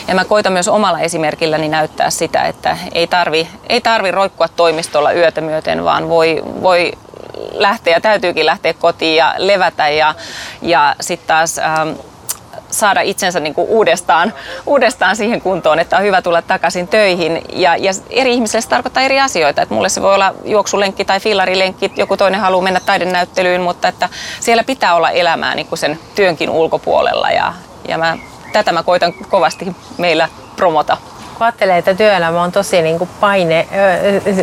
Ja 0.08 0.16
mä 0.16 0.26
koitan 0.26 0.54
myös 0.54 0.68
omalla 0.68 1.00
esimerkilläni 1.00 1.68
näyttää 1.68 2.10
sitä, 2.10 2.44
että 2.44 2.78
ei 2.94 3.08
tarvi, 3.08 3.48
ei 3.70 3.82
tarvi 3.82 4.12
roikkua 4.12 4.48
toimistolla 4.48 5.12
yötä 5.12 5.42
myöten, 5.42 5.84
vaan 5.84 6.10
voi, 6.10 6.42
voi 6.62 6.92
lähteä 7.52 7.94
ja 7.94 8.02
täytyykin 8.02 8.46
lähteä 8.46 8.74
kotiin 8.74 9.16
ja 9.16 9.36
levätä 9.38 9.90
ja, 9.90 10.16
ja 10.62 10.96
sitten 11.02 11.28
taas 11.28 11.58
ähm, 11.58 11.90
saada 12.80 13.02
itsensä 13.02 13.40
niin 13.40 13.54
kuin 13.54 13.68
uudestaan, 13.68 14.34
uudestaan 14.66 15.16
siihen 15.16 15.42
kuntoon, 15.42 15.80
että 15.80 15.98
on 15.98 16.04
hyvä 16.04 16.22
tulla 16.22 16.42
takaisin 16.42 16.88
töihin. 16.88 17.42
Ja, 17.54 17.78
ja 17.78 17.92
eri 18.10 18.34
ihmisille 18.34 18.62
se 18.62 18.70
tarkoittaa 18.70 19.04
eri 19.04 19.20
asioita. 19.20 19.62
Että 19.62 19.76
mulle 19.76 19.90
se 19.90 20.02
voi 20.02 20.16
olla 20.16 20.34
juoksulenkki 20.46 21.06
tai 21.06 21.20
fillarilenkki, 21.20 21.92
joku 21.96 22.18
toinen 22.18 22.40
haluaa 22.40 22.64
mennä 22.64 22.80
taidenäyttelyyn, 22.86 23.62
mutta 23.62 23.88
että 23.88 24.10
siellä 24.40 24.64
pitää 24.64 24.96
olla 24.96 25.10
elämää 25.10 25.56
niin 25.56 25.68
kuin 25.68 25.80
sen 25.80 26.00
työnkin 26.16 26.50
ulkopuolella. 26.50 27.32
Ja, 27.32 27.54
ja 27.88 27.98
mä, 27.98 28.18
tätä 28.54 28.72
mä 28.72 28.84
koitan 28.84 29.14
kovasti 29.14 29.76
meillä 29.98 30.30
promota 30.56 30.98
kun 31.40 31.46
ajattelee, 31.46 31.78
että 31.78 31.94
työelämä 31.94 32.42
on 32.42 32.52
tosi 32.52 32.82
niin 32.82 32.98
kuin 32.98 33.10
paine, 33.20 33.68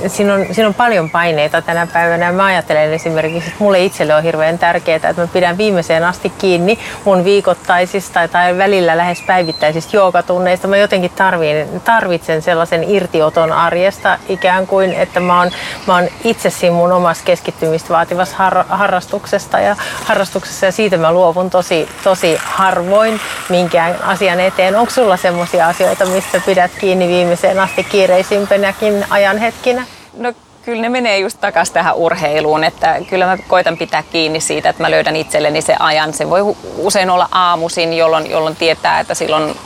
siinä 0.06 0.34
on, 0.34 0.46
siinä 0.52 0.68
on 0.68 0.74
paljon 0.74 1.10
paineita 1.10 1.62
tänä 1.62 1.86
päivänä. 1.92 2.32
Mä 2.32 2.44
ajattelen 2.44 2.92
esimerkiksi, 2.92 3.48
että 3.48 3.64
mulle 3.64 3.84
itselle 3.84 4.14
on 4.14 4.22
hirveän 4.22 4.58
tärkeää, 4.58 4.96
että 4.96 5.20
mä 5.20 5.26
pidän 5.26 5.58
viimeiseen 5.58 6.04
asti 6.04 6.32
kiinni 6.38 6.78
mun 7.04 7.24
viikoittaisista 7.24 8.28
tai 8.28 8.58
välillä 8.58 8.96
lähes 8.96 9.22
päivittäisistä 9.26 9.96
joogatunneista. 9.96 10.68
Mä 10.68 10.76
jotenkin 10.76 11.10
tarvin, 11.10 11.80
tarvitsen 11.84 12.42
sellaisen 12.42 12.84
irtioton 12.84 13.52
arjesta 13.52 14.18
ikään 14.28 14.66
kuin, 14.66 14.92
että 14.92 15.20
mä 15.20 15.38
oon, 15.38 15.50
mä 15.86 15.94
oon 15.94 16.08
itse 16.24 16.50
siinä 16.50 16.76
mun 16.76 16.92
omassa 16.92 17.24
keskittymistä 17.24 17.88
vaativassa 17.88 18.36
har, 18.36 18.64
harrastuksesta 18.68 19.60
ja 19.60 19.76
harrastuksessa 20.04 20.66
ja 20.66 20.72
siitä 20.72 20.96
mä 20.96 21.12
luovun 21.12 21.50
tosi, 21.50 21.88
tosi 22.04 22.38
harvoin 22.44 23.20
minkään 23.48 24.02
asian 24.02 24.40
eteen. 24.40 24.76
Onko 24.76 24.90
sulla 24.90 25.16
sellaisia 25.16 25.66
asioita, 25.66 26.06
missä 26.06 26.40
pidät 26.46 26.70
kiinni 26.78 26.85
kiinni 26.86 27.08
viimeiseen 27.08 27.60
asti 27.60 27.84
kiireisimpänäkin 27.84 29.06
ajanhetkinä? 29.10 29.86
No 30.18 30.32
kyllä 30.64 30.82
ne 30.82 30.88
menee 30.88 31.18
just 31.18 31.40
takaisin 31.40 31.74
tähän 31.74 31.94
urheiluun, 31.94 32.64
että 32.64 32.96
kyllä 33.10 33.26
mä 33.26 33.38
koitan 33.48 33.76
pitää 33.76 34.02
kiinni 34.12 34.40
siitä, 34.40 34.68
että 34.68 34.82
mä 34.82 34.90
löydän 34.90 35.16
itselleni 35.16 35.62
se 35.62 35.76
ajan. 35.78 36.12
Se 36.12 36.30
voi 36.30 36.40
usein 36.76 37.10
olla 37.10 37.28
aamuisin, 37.32 37.92
jolloin, 37.92 38.30
jolloin 38.30 38.56
tietää, 38.56 39.00
että 39.00 39.14
silloin, 39.14 39.56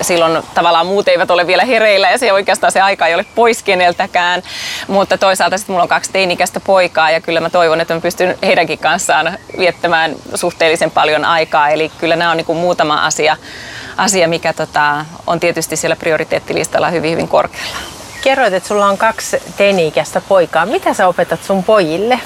silloin 0.00 0.42
tavallaan 0.54 0.86
muut 0.86 1.08
eivät 1.08 1.30
ole 1.30 1.46
vielä 1.46 1.64
hereillä 1.64 2.10
ja 2.10 2.18
se 2.18 2.32
oikeastaan 2.32 2.72
se 2.72 2.80
aika 2.80 3.06
ei 3.06 3.14
ole 3.14 3.24
pois 3.34 3.62
keneltäkään. 3.62 4.42
Mutta 4.88 5.18
toisaalta 5.18 5.58
sitten 5.58 5.72
mulla 5.72 5.82
on 5.82 5.88
kaksi 5.88 6.12
teinikäistä 6.12 6.60
poikaa 6.60 7.10
ja 7.10 7.20
kyllä 7.20 7.40
mä 7.40 7.50
toivon, 7.50 7.80
että 7.80 7.94
mä 7.94 8.00
pystyn 8.00 8.38
heidänkin 8.42 8.78
kanssaan 8.78 9.38
viettämään 9.58 10.16
suhteellisen 10.34 10.90
paljon 10.90 11.24
aikaa. 11.24 11.68
Eli 11.68 11.92
kyllä 11.98 12.16
nämä 12.16 12.30
on 12.30 12.36
niin 12.36 12.46
kuin 12.46 12.58
muutama 12.58 13.06
asia, 13.06 13.36
asia, 14.00 14.28
mikä 14.28 14.52
tota, 14.52 15.04
on 15.26 15.40
tietysti 15.40 15.76
siellä 15.76 15.96
prioriteettilistalla 15.96 16.90
hyvin, 16.90 17.12
hyvin 17.12 17.28
korkealla. 17.28 17.76
Kerroit, 18.22 18.54
että 18.54 18.68
sulla 18.68 18.86
on 18.86 18.98
kaksi 18.98 19.42
teini-ikäistä 19.56 20.20
poikaa. 20.28 20.66
Mitä 20.66 20.94
sä 20.94 21.08
opetat 21.08 21.42
sun 21.42 21.64
pojille? 21.64 22.20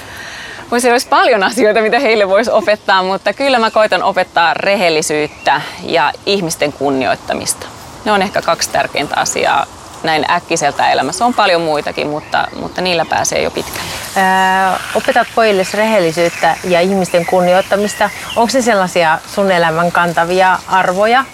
Voisi 0.70 0.90
olisi 0.90 1.08
paljon 1.08 1.42
asioita, 1.42 1.80
mitä 1.80 1.98
heille 1.98 2.28
voisi 2.28 2.50
opettaa, 2.50 3.02
mutta 3.02 3.32
kyllä 3.32 3.58
mä 3.58 3.70
koitan 3.70 4.02
opettaa 4.02 4.54
rehellisyyttä 4.54 5.60
ja 5.82 6.12
ihmisten 6.26 6.72
kunnioittamista. 6.72 7.66
Ne 8.04 8.12
on 8.12 8.22
ehkä 8.22 8.42
kaksi 8.42 8.70
tärkeintä 8.70 9.14
asiaa 9.16 9.66
näin 10.02 10.30
äkkiseltä 10.30 10.90
elämässä. 10.90 11.24
On 11.24 11.34
paljon 11.34 11.60
muitakin, 11.60 12.06
mutta, 12.06 12.48
mutta 12.60 12.80
niillä 12.80 13.04
pääsee 13.04 13.42
jo 13.42 13.50
pitkälle. 13.50 13.90
Öö, 14.16 14.78
opetat 14.94 15.28
pojille 15.34 15.62
rehellisyyttä 15.74 16.56
ja 16.64 16.80
ihmisten 16.80 17.26
kunnioittamista. 17.26 18.10
Onko 18.36 18.50
se 18.50 18.62
sellaisia 18.62 19.18
sun 19.34 19.50
elämän 19.52 19.92
kantavia 19.92 20.58
arvoja? 20.68 21.24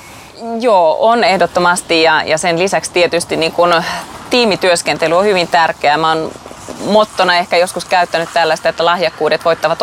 Joo, 0.61 0.97
on 1.01 1.25
ehdottomasti 1.25 2.03
ja, 2.03 2.23
ja 2.23 2.39
sen 2.39 2.59
lisäksi 2.59 2.93
tietysti 2.93 3.37
niin 3.37 3.53
kun 3.53 3.75
tiimityöskentely 4.31 5.19
on 5.19 5.25
hyvin 5.25 5.49
tärkeää. 5.49 5.97
Mä 5.97 6.09
oon 6.09 6.31
mottona 6.85 7.37
ehkä 7.37 7.57
joskus 7.57 7.85
käyttänyt 7.85 8.29
tällaista, 8.33 8.69
että 8.69 8.85
lahjakkuudet 8.85 9.45
voittavat 9.45 9.83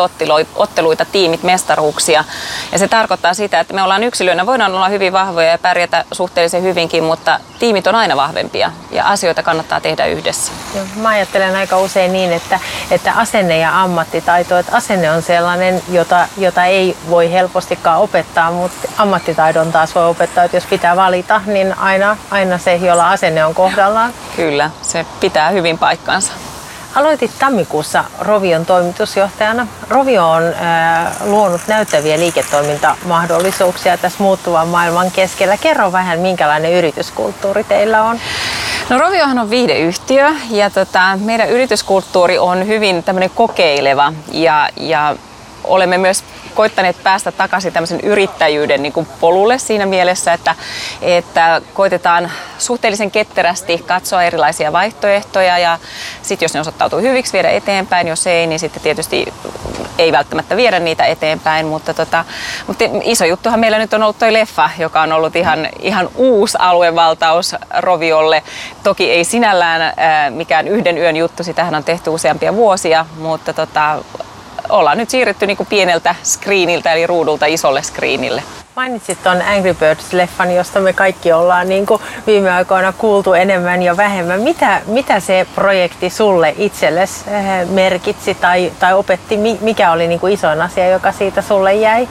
otteluita, 0.56 1.04
tiimit, 1.04 1.42
mestaruuksia. 1.42 2.24
Ja 2.72 2.78
se 2.78 2.88
tarkoittaa 2.88 3.34
sitä, 3.34 3.60
että 3.60 3.74
me 3.74 3.82
ollaan 3.82 4.04
yksilöinä, 4.04 4.46
voidaan 4.46 4.74
olla 4.74 4.88
hyvin 4.88 5.12
vahvoja 5.12 5.50
ja 5.50 5.58
pärjätä 5.58 6.04
suhteellisen 6.12 6.62
hyvinkin, 6.62 7.04
mutta 7.04 7.40
tiimit 7.58 7.86
on 7.86 7.94
aina 7.94 8.16
vahvempia 8.16 8.72
ja 8.90 9.04
asioita 9.04 9.42
kannattaa 9.42 9.80
tehdä 9.80 10.06
yhdessä. 10.06 10.52
Ja 10.74 10.80
mä 10.96 11.08
ajattelen 11.08 11.56
aika 11.56 11.78
usein 11.78 12.12
niin, 12.12 12.32
että, 12.32 12.60
että 12.90 13.12
asenne 13.12 13.58
ja 13.58 13.82
ammattitaito, 13.82 14.58
että 14.58 14.76
asenne 14.76 15.10
on 15.10 15.22
sellainen, 15.22 15.82
jota, 15.90 16.28
jota 16.36 16.64
ei 16.64 16.96
voi 17.10 17.32
helpostikaan 17.32 18.00
opettaa, 18.00 18.50
mutta 18.50 18.88
ammattitaidon 18.98 19.72
taas 19.72 19.94
voi 19.94 20.06
opettaa, 20.06 20.44
että 20.44 20.56
jos 20.56 20.66
pitää 20.66 20.96
valita, 20.96 21.40
niin 21.46 21.78
aina, 21.78 22.16
aina 22.30 22.58
se, 22.58 22.74
jolla 22.76 23.10
asenne 23.10 23.44
on 23.44 23.54
kohdallaan. 23.54 24.12
Kyllä, 24.36 24.70
se 24.82 25.06
pitää 25.20 25.50
hyvin 25.50 25.78
paikkansa. 25.78 26.32
Aloitit 26.98 27.30
tammikuussa 27.38 28.04
Rovion 28.20 28.66
toimitusjohtajana. 28.66 29.66
Rovio 29.88 30.30
on 30.30 30.42
äh, 30.42 31.22
luonut 31.24 31.60
näyttäviä 31.66 32.18
liiketoimintamahdollisuuksia 32.18 33.96
tässä 33.98 34.22
muuttuvan 34.22 34.68
maailman 34.68 35.10
keskellä. 35.10 35.56
Kerro 35.56 35.92
vähän, 35.92 36.20
minkälainen 36.20 36.72
yrityskulttuuri 36.72 37.64
teillä 37.64 38.02
on. 38.02 38.18
No 38.88 38.98
Roviohan 38.98 39.38
on 39.38 39.50
viihdeyhtiö 39.50 40.30
ja 40.50 40.70
tota, 40.70 41.18
meidän 41.24 41.48
yrityskulttuuri 41.48 42.38
on 42.38 42.66
hyvin 42.66 43.02
tämmöinen 43.02 43.30
kokeileva 43.34 44.12
ja, 44.32 44.68
ja 44.76 45.16
olemme 45.64 45.98
myös 45.98 46.24
koittaneet 46.54 47.02
päästä 47.02 47.32
takaisin 47.32 47.72
tämmöisen 47.72 48.00
yrittäjyyden 48.00 48.82
niin 48.82 48.92
kuin 48.92 49.08
polulle 49.20 49.58
siinä 49.58 49.86
mielessä, 49.86 50.32
että, 50.32 50.54
että 51.02 51.62
koitetaan 51.74 52.30
suhteellisen 52.58 53.10
ketterästi 53.10 53.78
katsoa 53.78 54.22
erilaisia 54.22 54.72
vaihtoehtoja 54.72 55.58
ja 55.58 55.78
sitten 56.22 56.44
jos 56.44 56.54
ne 56.54 56.60
osoittautuu 56.60 56.98
hyviksi 56.98 57.32
viedä 57.32 57.50
eteenpäin, 57.50 58.08
jos 58.08 58.26
ei, 58.26 58.46
niin 58.46 58.58
sitten 58.58 58.82
tietysti 58.82 59.32
ei 59.98 60.12
välttämättä 60.12 60.56
viedä 60.56 60.80
niitä 60.80 61.04
eteenpäin, 61.04 61.66
mutta, 61.66 61.94
tota, 61.94 62.24
mutta 62.66 62.84
iso 63.02 63.24
juttuhan 63.24 63.60
meillä 63.60 63.78
nyt 63.78 63.94
on 63.94 64.02
ollut 64.02 64.18
toi 64.18 64.32
leffa, 64.32 64.70
joka 64.78 65.00
on 65.02 65.12
ollut 65.12 65.36
ihan, 65.36 65.68
ihan 65.80 66.08
uusi 66.14 66.58
aluevaltaus 66.60 67.54
Roviolle. 67.78 68.42
Toki 68.82 69.10
ei 69.10 69.24
sinällään 69.24 69.92
ää, 69.96 70.30
mikään 70.30 70.68
yhden 70.68 70.98
yön 70.98 71.16
juttu, 71.16 71.44
sitähän 71.44 71.74
on 71.74 71.84
tehty 71.84 72.10
useampia 72.10 72.54
vuosia, 72.54 73.06
mutta 73.18 73.52
tota, 73.52 73.98
ollaan 74.68 74.98
nyt 74.98 75.10
siirretty 75.10 75.46
niin 75.46 75.56
kuin 75.56 75.66
pieneltä 75.66 76.14
screeniltä 76.24 76.92
eli 76.92 77.06
ruudulta 77.06 77.46
isolle 77.46 77.82
screenille. 77.82 78.42
Mainitsit 78.76 79.22
tuon 79.22 79.42
Angry 79.42 79.72
Birds-leffan, 79.72 80.50
josta 80.50 80.80
me 80.80 80.92
kaikki 80.92 81.32
ollaan 81.32 81.68
niin 81.68 81.86
kuin 81.86 82.02
viime 82.26 82.50
aikoina 82.50 82.92
kuultu 82.92 83.34
enemmän 83.34 83.82
ja 83.82 83.96
vähemmän. 83.96 84.40
Mitä, 84.40 84.80
mitä 84.86 85.20
se 85.20 85.46
projekti 85.54 86.10
sulle 86.10 86.54
itsellesi 86.58 87.24
eh, 87.30 87.68
merkitsi 87.68 88.34
tai, 88.34 88.72
tai 88.78 88.94
opetti? 88.94 89.36
Mikä 89.60 89.92
oli 89.92 90.08
niin 90.08 90.20
kuin 90.20 90.32
isoin 90.32 90.62
asia, 90.62 90.88
joka 90.88 91.12
siitä 91.12 91.42
sulle 91.42 91.74
jäi? 91.74 92.08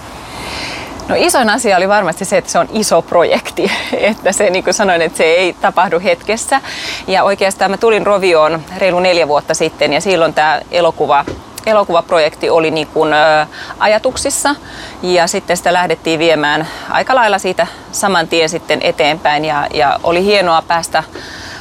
No 1.07 1.15
isoin 1.17 1.49
asia 1.49 1.77
oli 1.77 1.89
varmasti 1.89 2.25
se, 2.25 2.37
että 2.37 2.51
se 2.51 2.59
on 2.59 2.67
iso 2.73 3.01
projekti, 3.01 3.71
että 3.93 4.31
se 4.31 4.49
niin 4.49 4.63
kuin 4.63 4.73
sanoin, 4.73 5.01
että 5.01 5.17
se 5.17 5.23
ei 5.23 5.53
tapahdu 5.53 5.99
hetkessä. 6.03 6.61
Ja 7.07 7.23
oikeastaan 7.23 7.71
mä 7.71 7.77
tulin 7.77 8.05
Rovioon 8.05 8.61
reilu 8.77 8.99
neljä 8.99 9.27
vuotta 9.27 9.53
sitten 9.53 9.93
ja 9.93 10.01
silloin 10.01 10.33
tämä 10.33 10.61
elokuva 10.71 11.25
elokuvaprojekti 11.67 12.49
oli 12.49 12.71
niin 12.71 12.87
kuin, 12.87 13.13
ä, 13.13 13.47
ajatuksissa 13.79 14.55
ja 15.01 15.27
sitten 15.27 15.57
sitä 15.57 15.73
lähdettiin 15.73 16.19
viemään 16.19 16.67
aika 16.89 17.15
lailla 17.15 17.39
siitä 17.39 17.67
saman 17.91 18.27
tien 18.27 18.49
sitten 18.49 18.79
eteenpäin 18.81 19.45
ja, 19.45 19.67
ja 19.73 19.99
oli 20.03 20.23
hienoa 20.23 20.61
päästä 20.61 21.03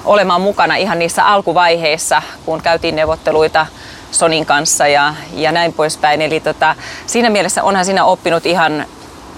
olemaan 0.05 0.41
mukana 0.41 0.77
ihan 0.77 0.99
niissä 0.99 1.27
alkuvaiheissa, 1.27 2.23
kun 2.45 2.63
käytiin 2.63 2.97
neuvotteluita 2.97 3.67
Sonin 4.11 4.47
kanssa 4.47 4.87
ja, 4.87 5.15
ja 5.33 5.53
näin 5.53 5.73
poispäin. 5.73 6.23
Eli 6.23 6.41
tota, 6.41 6.75
siinä 7.07 7.31
mielessä 7.31 7.63
onhan 7.63 7.85
siinä 7.85 8.05
oppinut 8.05 8.47
ihan, 8.47 8.87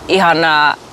ihan, 0.08 0.36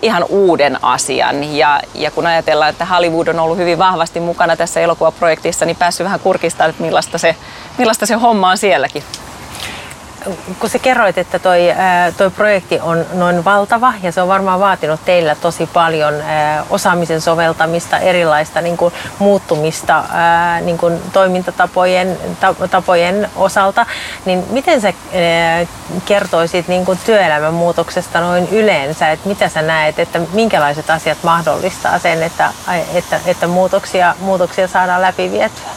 ihan 0.02 0.26
uuden 0.30 0.80
asian. 0.82 1.58
Ja, 1.58 1.80
ja 1.94 2.12
kun 2.12 2.26
ajatellaan, 2.26 2.70
että 2.70 2.86
Hollywood 2.86 3.28
on 3.28 3.40
ollut 3.40 3.58
hyvin 3.58 3.78
vahvasti 3.78 4.20
mukana 4.20 4.56
tässä 4.56 4.80
elokuvaprojektissa, 4.80 5.66
niin 5.66 5.78
päässyt 5.78 6.04
vähän 6.04 6.20
kurkistamaan, 6.20 6.70
että 6.70 6.84
millaista 6.84 7.18
se, 7.18 7.36
millaista 7.78 8.06
se 8.06 8.14
homma 8.14 8.50
on 8.50 8.58
sielläkin 8.58 9.04
kun 10.60 10.70
sä 10.70 10.80
kerroit, 10.80 11.18
että 11.18 11.40
toi, 11.40 11.60
toi 12.18 12.30
projekti 12.30 12.80
on 12.80 13.06
noin 13.14 13.46
valtava 13.46 13.94
ja 14.04 14.12
se 14.12 14.22
on 14.22 14.28
varmaan 14.28 14.60
vaatinut 14.60 15.00
teillä 15.06 15.36
tosi 15.36 15.70
paljon 15.74 16.14
osaamisen 16.70 17.22
soveltamista, 17.22 17.98
erilaista 18.00 18.62
niin 18.62 18.78
kuin, 18.78 18.94
muuttumista 19.20 20.04
niin 20.62 20.78
kuin, 20.78 21.02
toimintatapojen 21.14 22.18
tapojen 22.72 23.30
osalta, 23.36 23.86
niin 24.26 24.44
miten 24.50 24.82
sä 24.82 24.94
kertoisit 26.06 26.68
niin 26.68 26.86
kuin, 26.86 27.00
työelämän 27.06 27.54
muutoksesta 27.54 28.22
noin 28.22 28.48
yleensä, 28.52 29.12
että 29.12 29.30
mitä 29.30 29.50
sä 29.50 29.62
näet, 29.62 30.00
että 30.00 30.22
minkälaiset 30.34 30.90
asiat 30.90 31.18
mahdollistaa 31.24 32.00
sen, 32.00 32.24
että, 32.24 32.50
että, 32.94 33.20
että 33.26 33.48
muutoksia, 33.48 34.16
muutoksia 34.20 34.68
saadaan 34.68 35.02
läpi 35.02 35.32
vietyä? 35.32 35.70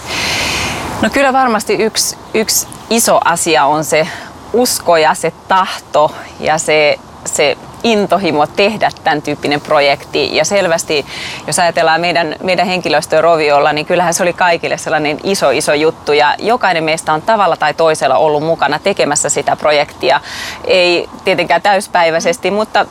No 1.02 1.10
kyllä 1.10 1.32
varmasti 1.32 1.74
yksi, 1.74 2.16
yksi 2.34 2.66
iso 2.90 3.20
asia 3.24 3.64
on 3.64 3.84
se 3.84 4.08
usko 4.52 4.96
ja 4.96 5.14
se 5.14 5.32
tahto 5.48 6.10
ja 6.40 6.58
se, 6.58 6.96
se 7.24 7.56
intohimo 7.82 8.46
tehdä 8.46 8.90
tämän 9.04 9.22
tyyppinen 9.22 9.60
projekti. 9.60 10.36
Ja 10.36 10.44
selvästi, 10.44 11.06
jos 11.46 11.58
ajatellaan 11.58 12.00
meidän, 12.00 12.36
meidän 12.42 12.66
henkilöstöä 12.66 13.20
Roviolla, 13.20 13.72
niin 13.72 13.86
kyllähän 13.86 14.14
se 14.14 14.22
oli 14.22 14.32
kaikille 14.32 14.78
sellainen 14.78 15.18
iso, 15.22 15.50
iso 15.50 15.74
juttu. 15.74 16.12
Ja 16.12 16.34
jokainen 16.38 16.84
meistä 16.84 17.12
on 17.12 17.22
tavalla 17.22 17.56
tai 17.56 17.74
toisella 17.74 18.16
ollut 18.16 18.42
mukana 18.42 18.78
tekemässä 18.78 19.28
sitä 19.28 19.56
projektia. 19.56 20.20
Ei 20.64 21.08
tietenkään 21.24 21.62
täyspäiväisesti, 21.62 22.50
mutta 22.50 22.86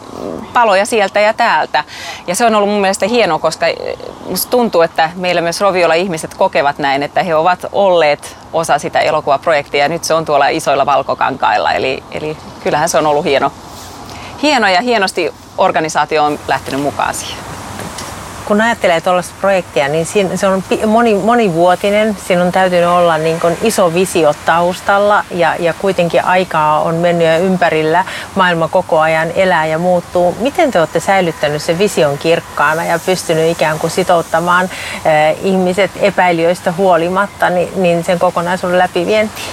paloja 0.54 0.86
sieltä 0.86 1.20
ja 1.20 1.34
täältä. 1.34 1.84
Ja 2.28 2.36
se 2.36 2.46
on 2.46 2.56
ollut 2.56 2.70
mun 2.70 2.82
mielestä 2.82 3.08
hienoa, 3.08 3.40
koska 3.40 3.66
musta 4.30 4.50
tuntuu, 4.50 4.82
että 4.82 5.10
meillä 5.16 5.42
myös 5.42 5.62
Roviolla 5.62 5.94
ihmiset 5.94 6.34
kokevat 6.34 6.78
näin, 6.78 7.04
että 7.04 7.24
he 7.24 7.36
ovat 7.36 7.66
olleet 7.72 8.38
osa 8.54 8.80
sitä 8.80 9.00
elokuvaprojektia 9.00 9.84
ja 9.84 9.90
nyt 9.90 10.04
se 10.04 10.14
on 10.14 10.26
tuolla 10.26 10.48
isoilla 10.48 10.86
valkokankailla. 10.86 11.74
Eli, 11.74 12.04
eli 12.12 12.38
kyllähän 12.64 12.90
se 12.90 12.98
on 12.98 13.06
ollut 13.06 13.26
hieno, 13.26 13.52
hieno 14.42 14.68
ja 14.68 14.82
hienosti 14.82 15.34
organisaatio 15.58 16.24
on 16.24 16.40
lähtenyt 16.48 16.82
mukaan 16.82 17.14
siihen 17.14 17.38
kun 18.48 18.62
ajattelee 18.62 19.02
tuollaista 19.02 19.36
projektia, 19.42 19.88
niin 19.88 20.06
se 20.36 20.48
on 20.48 20.64
moni, 20.86 21.16
monivuotinen. 21.16 22.18
Siinä 22.28 22.44
on 22.44 22.52
täytynyt 22.52 22.90
olla 22.90 23.18
niin 23.18 23.40
kuin 23.40 23.58
iso 23.64 23.94
visio 23.94 24.34
taustalla 24.46 25.24
ja, 25.32 25.56
ja 25.60 25.74
kuitenkin 25.74 26.26
aikaa 26.26 26.82
on 26.82 26.96
mennyt 26.96 27.28
ja 27.28 27.38
ympärillä. 27.38 28.06
Maailma 28.36 28.68
koko 28.68 29.00
ajan 29.00 29.32
elää 29.36 29.66
ja 29.66 29.78
muuttuu. 29.78 30.36
Miten 30.40 30.72
te 30.72 30.80
olette 30.80 31.00
säilyttänyt 31.00 31.62
sen 31.62 31.80
vision 31.80 32.18
kirkkaana 32.18 32.84
ja 32.84 33.00
pystynyt 33.00 33.52
ikään 33.52 33.80
kuin 33.80 33.92
sitouttamaan 33.92 34.66
äh, 34.66 35.36
ihmiset 35.44 35.92
epäilijöistä 35.96 36.72
huolimatta 36.72 37.50
niin, 37.50 37.70
niin 37.76 38.04
sen 38.04 38.20
kokonaisuuden 38.20 38.80
läpivientiin? 38.80 39.48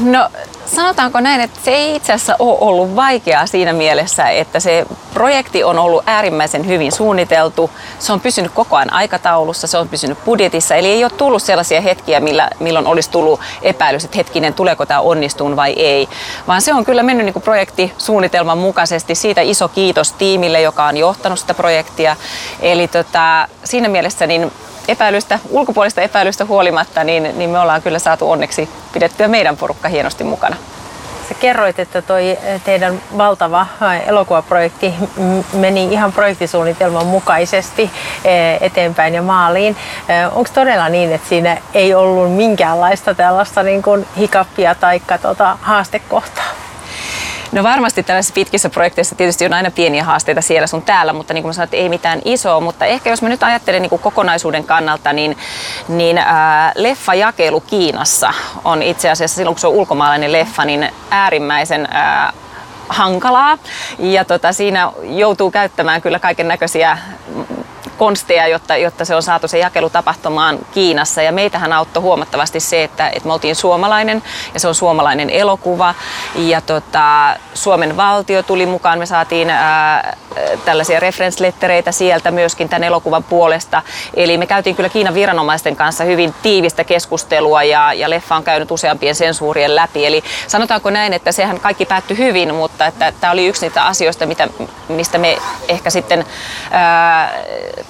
No 0.00 0.28
sanotaanko 0.66 1.20
näin, 1.20 1.40
että 1.40 1.60
se 1.64 1.70
ei 1.70 1.96
itse 1.96 2.12
asiassa 2.12 2.36
ole 2.38 2.58
ollut 2.60 2.96
vaikeaa 2.96 3.46
siinä 3.46 3.72
mielessä, 3.72 4.28
että 4.28 4.60
se 4.60 4.86
projekti 5.14 5.64
on 5.64 5.78
ollut 5.78 6.02
äärimmäisen 6.06 6.66
hyvin 6.66 6.92
suunniteltu. 6.92 7.70
Se 7.98 8.12
on 8.12 8.20
pysynyt 8.20 8.52
koko 8.52 8.76
ajan 8.76 8.92
aikataulussa, 8.92 9.66
se 9.66 9.78
on 9.78 9.88
pysynyt 9.88 10.24
budjetissa, 10.24 10.74
eli 10.74 10.88
ei 10.88 11.04
ole 11.04 11.12
tullut 11.16 11.42
sellaisia 11.42 11.80
hetkiä, 11.80 12.20
millä, 12.20 12.50
milloin 12.60 12.86
olisi 12.86 13.10
tullut 13.10 13.40
epäilys, 13.62 14.04
että 14.04 14.16
hetkinen, 14.16 14.54
tuleeko 14.54 14.86
tämä 14.86 15.00
onnistuun 15.00 15.56
vai 15.56 15.72
ei. 15.72 16.08
Vaan 16.46 16.62
se 16.62 16.74
on 16.74 16.84
kyllä 16.84 17.02
mennyt 17.02 17.26
niin 17.26 17.42
projektisuunnitelman 17.42 18.58
mukaisesti. 18.58 19.14
Siitä 19.14 19.40
iso 19.40 19.68
kiitos 19.68 20.12
tiimille, 20.12 20.60
joka 20.60 20.86
on 20.86 20.96
johtanut 20.96 21.38
sitä 21.38 21.54
projektia. 21.54 22.16
Eli 22.60 22.88
tota, 22.88 23.48
siinä 23.64 23.88
mielessä 23.88 24.26
niin 24.26 24.52
epäilystä, 24.88 25.38
ulkopuolista 25.50 26.00
epäilystä 26.00 26.44
huolimatta, 26.44 27.04
niin, 27.04 27.38
niin 27.38 27.50
me 27.50 27.58
ollaan 27.58 27.82
kyllä 27.82 27.98
saatu 27.98 28.30
onneksi 28.30 28.68
pidettyä 28.92 29.28
meidän 29.28 29.56
porukka 29.56 29.88
hienosti 29.88 30.24
mukana. 30.24 30.56
Sä 31.28 31.34
kerroit, 31.34 31.78
että 31.78 32.02
toi 32.02 32.38
teidän 32.64 33.00
valtava 33.18 33.66
elokuvaprojekti 34.06 34.94
meni 35.52 35.92
ihan 35.92 36.12
projektisuunnitelman 36.12 37.06
mukaisesti 37.06 37.90
eteenpäin 38.60 39.14
ja 39.14 39.22
maaliin. 39.22 39.76
Onko 40.32 40.50
todella 40.54 40.88
niin, 40.88 41.12
että 41.12 41.28
siinä 41.28 41.58
ei 41.74 41.94
ollut 41.94 42.32
minkäänlaista 42.32 43.14
tällaista 43.14 43.62
niin 43.62 43.82
kuin 43.82 44.06
hikappia 44.18 44.74
tai 44.74 45.00
tota 45.22 45.58
haastekohtaa? 45.62 46.65
No 47.52 47.62
varmasti 47.62 48.02
tällaisissa 48.02 48.34
pitkissä 48.34 48.68
projekteissa 48.70 49.14
tietysti 49.14 49.46
on 49.46 49.52
aina 49.52 49.70
pieniä 49.70 50.04
haasteita 50.04 50.40
siellä 50.40 50.66
sun 50.66 50.82
täällä, 50.82 51.12
mutta 51.12 51.34
niin 51.34 51.42
kuin 51.42 51.48
mä 51.48 51.52
sanoin, 51.52 51.66
että 51.66 51.76
ei 51.76 51.88
mitään 51.88 52.22
isoa. 52.24 52.60
Mutta 52.60 52.84
ehkä 52.84 53.10
jos 53.10 53.22
mä 53.22 53.28
nyt 53.28 53.42
ajattelen 53.42 53.82
niin 53.82 53.90
kuin 53.90 54.02
kokonaisuuden 54.02 54.64
kannalta, 54.64 55.12
niin, 55.12 55.38
niin 55.88 56.18
ää, 56.18 56.72
leffajakelu 56.74 57.60
Kiinassa 57.60 58.32
on 58.64 58.82
itse 58.82 59.10
asiassa 59.10 59.36
silloin, 59.36 59.54
kun 59.54 59.60
se 59.60 59.66
on 59.66 59.72
ulkomaalainen 59.72 60.32
leffa, 60.32 60.64
niin 60.64 60.88
äärimmäisen 61.10 61.88
ää, 61.90 62.32
hankalaa. 62.88 63.58
Ja 63.98 64.24
tota, 64.24 64.52
siinä 64.52 64.92
joutuu 65.02 65.50
käyttämään 65.50 66.02
kyllä 66.02 66.18
kaiken 66.18 66.48
näköisiä 66.48 66.98
konsteja, 67.98 68.46
jotta, 68.46 68.76
jotta 68.76 69.04
se 69.04 69.14
on 69.14 69.22
saatu 69.22 69.48
se 69.48 69.58
jakelu 69.58 69.90
tapahtumaan 69.90 70.58
Kiinassa. 70.74 71.22
Ja 71.22 71.32
meitähän 71.32 71.72
auttoi 71.72 72.02
huomattavasti 72.02 72.60
se, 72.60 72.84
että, 72.84 73.08
että 73.08 73.26
me 73.26 73.32
oltiin 73.32 73.56
suomalainen 73.56 74.22
ja 74.54 74.60
se 74.60 74.68
on 74.68 74.74
suomalainen 74.74 75.30
elokuva. 75.30 75.94
Ja 76.34 76.60
tota, 76.60 77.36
Suomen 77.54 77.96
valtio 77.96 78.42
tuli 78.42 78.66
mukaan, 78.66 78.98
me 78.98 79.06
saatiin 79.06 79.50
ää, 79.50 80.16
tällaisia 80.64 81.00
referenslettereitä 81.00 81.92
sieltä 81.92 82.30
myöskin 82.30 82.68
tämän 82.68 82.84
elokuvan 82.84 83.24
puolesta. 83.24 83.82
Eli 84.14 84.38
me 84.38 84.46
käytiin 84.46 84.76
kyllä 84.76 84.88
Kiinan 84.88 85.14
viranomaisten 85.14 85.76
kanssa 85.76 86.04
hyvin 86.04 86.34
tiivistä 86.42 86.84
keskustelua 86.84 87.62
ja, 87.62 87.92
ja 87.92 88.10
leffa 88.10 88.36
on 88.36 88.44
käynyt 88.44 88.70
useampien 88.70 89.14
sensuurien 89.14 89.76
läpi. 89.76 90.06
Eli 90.06 90.24
sanotaanko 90.46 90.90
näin, 90.90 91.12
että 91.12 91.32
sehän 91.32 91.60
kaikki 91.60 91.86
päättyi 91.86 92.18
hyvin, 92.18 92.54
mutta 92.54 92.86
että 92.86 93.12
tämä 93.20 93.30
oli 93.30 93.46
yksi 93.46 93.66
niitä 93.66 93.84
asioista, 93.84 94.26
mitä, 94.26 94.48
mistä 94.88 95.18
me 95.18 95.38
ehkä 95.68 95.90
sitten 95.90 96.24
ää, 96.70 97.34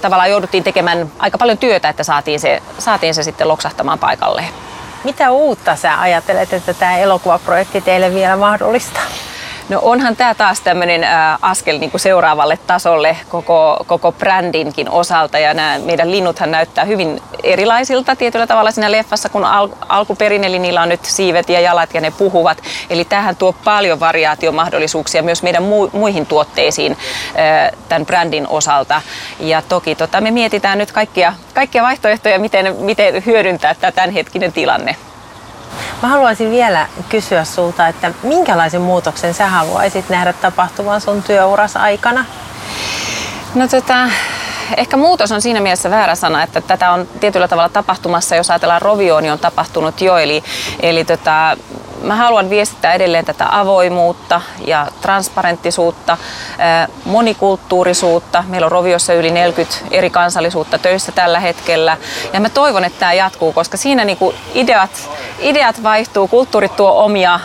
tavallaan 0.00 0.30
jouduttiin 0.30 0.64
tekemään 0.64 1.12
aika 1.18 1.38
paljon 1.38 1.58
työtä, 1.58 1.88
että 1.88 2.04
saatiin 2.04 2.40
se, 2.40 2.62
saatiin 2.78 3.14
se 3.14 3.22
sitten 3.22 3.48
loksahtamaan 3.48 3.98
paikalleen. 3.98 4.48
Mitä 5.04 5.30
uutta 5.30 5.76
sä 5.76 6.00
ajattelet, 6.00 6.52
että 6.52 6.74
tämä 6.74 6.98
elokuvaprojekti 6.98 7.80
teille 7.80 8.14
vielä 8.14 8.36
mahdollistaa? 8.36 9.02
No 9.68 9.78
onhan 9.82 10.16
tämä 10.16 10.34
taas 10.34 10.60
tämmöinen 10.60 11.06
askel 11.42 11.78
niin 11.78 11.90
kuin 11.90 12.00
seuraavalle 12.00 12.58
tasolle 12.66 13.16
koko, 13.28 13.84
koko 13.86 14.12
brändinkin 14.12 14.90
osalta 14.90 15.38
ja 15.38 15.54
nämä 15.54 15.78
meidän 15.78 16.10
linnuthan 16.10 16.50
näyttää 16.50 16.84
hyvin 16.84 17.22
erilaisilta 17.42 18.16
tietyllä 18.16 18.46
tavalla 18.46 18.70
siinä 18.70 18.92
leffassa 18.92 19.28
kuin 19.28 19.44
al, 19.44 19.68
alkuperin, 19.88 20.44
eli 20.44 20.58
niillä 20.58 20.82
on 20.82 20.88
nyt 20.88 21.04
siivet 21.04 21.48
ja 21.48 21.60
jalat 21.60 21.94
ja 21.94 22.00
ne 22.00 22.10
puhuvat. 22.10 22.62
Eli 22.90 23.04
tähän 23.04 23.36
tuo 23.36 23.52
paljon 23.64 24.00
variaatiomahdollisuuksia 24.00 25.22
myös 25.22 25.42
meidän 25.42 25.62
mu, 25.62 25.88
muihin 25.92 26.26
tuotteisiin 26.26 26.96
tämän 27.88 28.06
brändin 28.06 28.48
osalta. 28.48 29.02
Ja 29.40 29.62
toki 29.62 29.94
tota, 29.94 30.20
me 30.20 30.30
mietitään 30.30 30.78
nyt 30.78 30.92
kaikkia, 30.92 31.32
kaikkia 31.54 31.82
vaihtoehtoja, 31.82 32.38
miten, 32.38 32.76
miten 32.78 33.26
hyödyntää 33.26 33.74
tämä 33.74 33.92
tämänhetkinen 33.92 34.52
tilanne. 34.52 34.96
Mä 36.02 36.08
haluaisin 36.08 36.50
vielä 36.50 36.86
kysyä 37.08 37.44
sulta, 37.44 37.88
että 37.88 38.12
minkälaisen 38.22 38.80
muutoksen 38.80 39.34
sä 39.34 39.46
haluaisit 39.46 40.08
nähdä 40.08 40.32
tapahtuvan 40.32 41.00
sun 41.00 41.22
työuras 41.22 41.76
aikana? 41.76 42.24
No 43.54 43.68
tota, 43.68 44.08
ehkä 44.76 44.96
muutos 44.96 45.32
on 45.32 45.42
siinä 45.42 45.60
mielessä 45.60 45.90
väärä 45.90 46.14
sana, 46.14 46.42
että 46.42 46.60
tätä 46.60 46.90
on 46.90 47.08
tietyllä 47.20 47.48
tavalla 47.48 47.68
tapahtumassa, 47.68 48.36
jos 48.36 48.50
ajatellaan 48.50 48.82
Rovioon, 48.82 49.22
niin 49.22 49.32
on 49.32 49.38
tapahtunut 49.38 50.00
jo. 50.00 50.16
Eli, 50.16 50.44
eli 50.80 51.04
tota, 51.04 51.56
mä 52.02 52.16
haluan 52.16 52.50
viestittää 52.50 52.94
edelleen 52.94 53.24
tätä 53.24 53.46
avoimuutta 53.50 54.40
ja 54.66 54.86
transparenttisuutta, 55.00 56.16
monikulttuurisuutta. 57.04 58.44
Meillä 58.48 58.64
on 58.64 58.72
Roviossa 58.72 59.12
yli 59.14 59.30
40 59.30 59.76
eri 59.90 60.10
kansallisuutta 60.10 60.78
töissä 60.78 61.12
tällä 61.12 61.40
hetkellä. 61.40 61.96
Ja 62.32 62.40
mä 62.40 62.48
toivon, 62.48 62.84
että 62.84 62.98
tämä 62.98 63.12
jatkuu, 63.12 63.52
koska 63.52 63.76
siinä 63.76 64.04
niinku 64.04 64.34
ideat, 64.54 65.10
ideat 65.38 65.82
vaihtuu, 65.82 66.28
kulttuurit 66.28 66.76
tuo 66.76 67.04
omia 67.04 67.40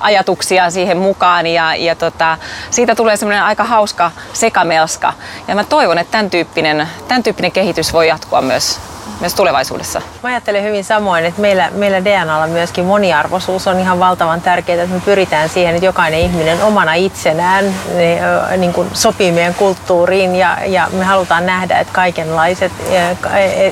ajatuksia 0.00 0.70
siihen 0.70 0.98
mukaan 0.98 1.46
ja, 1.46 1.74
ja 1.74 1.94
tota, 1.94 2.38
siitä 2.70 2.94
tulee 2.94 3.16
semmoinen 3.16 3.42
aika 3.42 3.64
hauska 3.64 4.10
sekamelska. 4.32 5.12
Ja 5.48 5.54
mä 5.54 5.64
toivon, 5.64 5.98
että 5.98 6.10
tämän 6.10 6.30
tyyppinen, 6.30 6.88
tämän 7.08 7.22
tyyppinen 7.22 7.52
kehitys 7.52 7.92
voi 7.92 8.08
jatkua 8.08 8.42
myös 8.42 8.80
myös 9.22 9.34
tulevaisuudessa? 9.34 10.02
Mä 10.22 10.28
ajattelen 10.28 10.64
hyvin 10.64 10.84
samoin, 10.84 11.24
että 11.24 11.40
meillä, 11.40 11.70
meillä 11.74 12.04
DNAlla 12.04 12.46
myöskin 12.46 12.84
moniarvoisuus 12.84 13.68
on 13.68 13.78
ihan 13.80 14.00
valtavan 14.00 14.40
tärkeää, 14.40 14.82
että 14.82 14.94
me 14.94 15.02
pyritään 15.04 15.48
siihen, 15.48 15.74
että 15.74 15.86
jokainen 15.86 16.20
ihminen 16.20 16.62
omana 16.62 16.94
itsenään 16.94 17.64
niin 18.56 18.72
kuin 18.72 18.88
sopii 18.92 19.32
meidän 19.32 19.54
kulttuuriin 19.54 20.36
ja, 20.36 20.58
ja 20.66 20.88
me 20.92 21.04
halutaan 21.04 21.46
nähdä, 21.46 21.78
että 21.78 21.92
kaikenlaiset, 21.92 22.72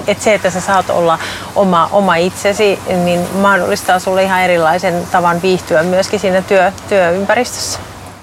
että 0.07 0.25
se, 0.25 0.35
että 0.35 0.51
sä 0.51 0.61
saat 0.61 0.91
olla 0.91 1.19
oma, 1.57 1.89
oma 1.93 2.17
itsesi, 2.17 2.79
niin 3.05 3.27
mahdollistaa 3.35 3.99
sulle 3.99 4.23
ihan 4.23 4.43
erilaisen 4.43 5.07
tavan 5.13 5.43
viihtyä 5.43 5.83
myöskin 5.83 6.21
siinä 6.21 6.43
työ, 6.43 6.73
työympäristössä. 6.89 7.79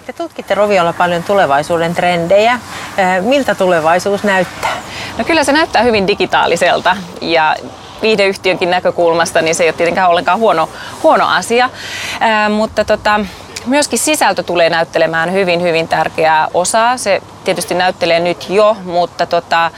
Te 0.06 0.14
tutkitte 0.14 0.56
Roviolla 0.56 0.94
paljon 0.94 1.24
tulevaisuuden 1.24 1.96
trendejä. 1.96 2.60
Miltä 3.22 3.56
tulevaisuus 3.56 4.24
näyttää? 4.24 4.77
No 5.18 5.24
kyllä 5.24 5.44
se 5.44 5.52
näyttää 5.52 5.82
hyvin 5.82 6.08
digitaaliselta 6.08 6.98
ja 7.22 7.56
viihdeyhtiönkin 8.02 8.70
näkökulmasta 8.70 9.42
niin 9.42 9.56
se 9.56 9.64
ei 9.64 9.70
ole 9.70 9.76
tietenkään 9.78 10.10
ollenkaan 10.10 10.40
huono, 10.40 10.70
huono 11.04 11.28
asia. 11.28 11.70
Ää, 12.20 12.50
mutta 12.50 12.86
tota, 12.86 13.20
myöskin 13.66 14.00
sisältö 14.00 14.44
tulee 14.44 14.70
näyttelemään 14.70 15.32
hyvin, 15.32 15.62
hyvin 15.62 15.88
tärkeää 15.88 16.48
osaa. 16.54 16.98
Se 16.98 17.22
tietysti 17.44 17.74
näyttelee 17.74 18.20
nyt 18.20 18.50
jo, 18.50 18.78
mutta 18.84 19.26
tota, 19.26 19.72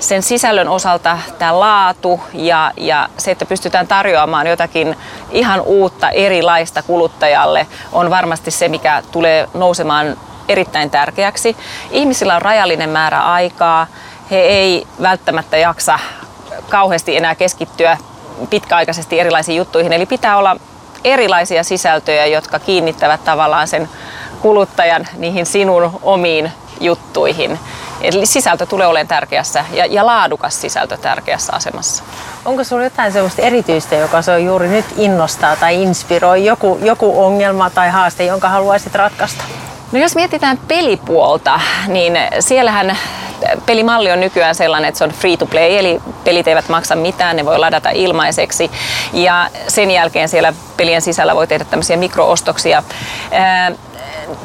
sen 0.00 0.22
sisällön 0.22 0.68
osalta 0.68 1.18
tämä 1.38 1.60
laatu 1.60 2.20
ja, 2.32 2.72
ja 2.76 3.08
se, 3.18 3.30
että 3.30 3.46
pystytään 3.46 3.86
tarjoamaan 3.86 4.46
jotakin 4.46 4.96
ihan 5.30 5.60
uutta, 5.60 6.10
erilaista 6.10 6.82
kuluttajalle, 6.82 7.66
on 7.92 8.10
varmasti 8.10 8.50
se, 8.50 8.68
mikä 8.68 9.02
tulee 9.12 9.48
nousemaan 9.54 10.16
erittäin 10.48 10.90
tärkeäksi. 10.90 11.56
Ihmisillä 11.90 12.36
on 12.36 12.42
rajallinen 12.42 12.90
määrä 12.90 13.20
aikaa, 13.20 13.86
he 14.30 14.36
ei 14.36 14.86
välttämättä 15.02 15.56
jaksa 15.56 15.98
kauheasti 16.68 17.16
enää 17.16 17.34
keskittyä 17.34 17.98
pitkäaikaisesti 18.50 19.20
erilaisiin 19.20 19.56
juttuihin, 19.56 19.92
eli 19.92 20.06
pitää 20.06 20.36
olla 20.36 20.56
erilaisia 21.04 21.64
sisältöjä, 21.64 22.26
jotka 22.26 22.58
kiinnittävät 22.58 23.24
tavallaan 23.24 23.68
sen 23.68 23.88
kuluttajan 24.40 25.08
niihin 25.16 25.46
sinun 25.46 26.00
omiin 26.02 26.52
juttuihin. 26.80 27.58
Eli 28.00 28.26
sisältö 28.26 28.66
tulee 28.66 28.86
olemaan 28.86 29.08
tärkeässä 29.08 29.64
ja, 29.72 29.86
ja 29.86 30.06
laadukas 30.06 30.60
sisältö 30.60 30.96
tärkeässä 30.96 31.52
asemassa. 31.52 32.04
Onko 32.44 32.64
sinulla 32.64 32.84
jotain 32.84 33.12
sellaista 33.12 33.42
erityistä, 33.42 33.94
joka 33.96 34.22
se 34.22 34.32
on 34.32 34.44
juuri 34.44 34.68
nyt 34.68 34.84
innostaa 34.96 35.56
tai 35.56 35.82
inspiroi? 35.82 36.44
Joku, 36.44 36.78
joku 36.82 37.24
ongelma 37.24 37.70
tai 37.70 37.90
haaste, 37.90 38.24
jonka 38.24 38.48
haluaisit 38.48 38.94
ratkaista? 38.94 39.44
No 39.96 40.02
jos 40.02 40.14
mietitään 40.14 40.58
pelipuolta, 40.68 41.60
niin 41.88 42.18
siellähän 42.40 42.98
pelimalli 43.66 44.12
on 44.12 44.20
nykyään 44.20 44.54
sellainen, 44.54 44.88
että 44.88 44.98
se 44.98 45.04
on 45.04 45.10
free 45.10 45.36
to 45.36 45.46
play, 45.46 45.78
eli 45.78 46.00
pelit 46.24 46.48
eivät 46.48 46.68
maksa 46.68 46.96
mitään, 46.96 47.36
ne 47.36 47.44
voi 47.44 47.58
ladata 47.58 47.90
ilmaiseksi. 47.90 48.70
Ja 49.12 49.50
sen 49.68 49.90
jälkeen 49.90 50.28
siellä 50.28 50.52
pelien 50.76 51.02
sisällä 51.02 51.34
voi 51.34 51.46
tehdä 51.46 51.64
tämmöisiä 51.64 51.96
mikroostoksia. 51.96 52.82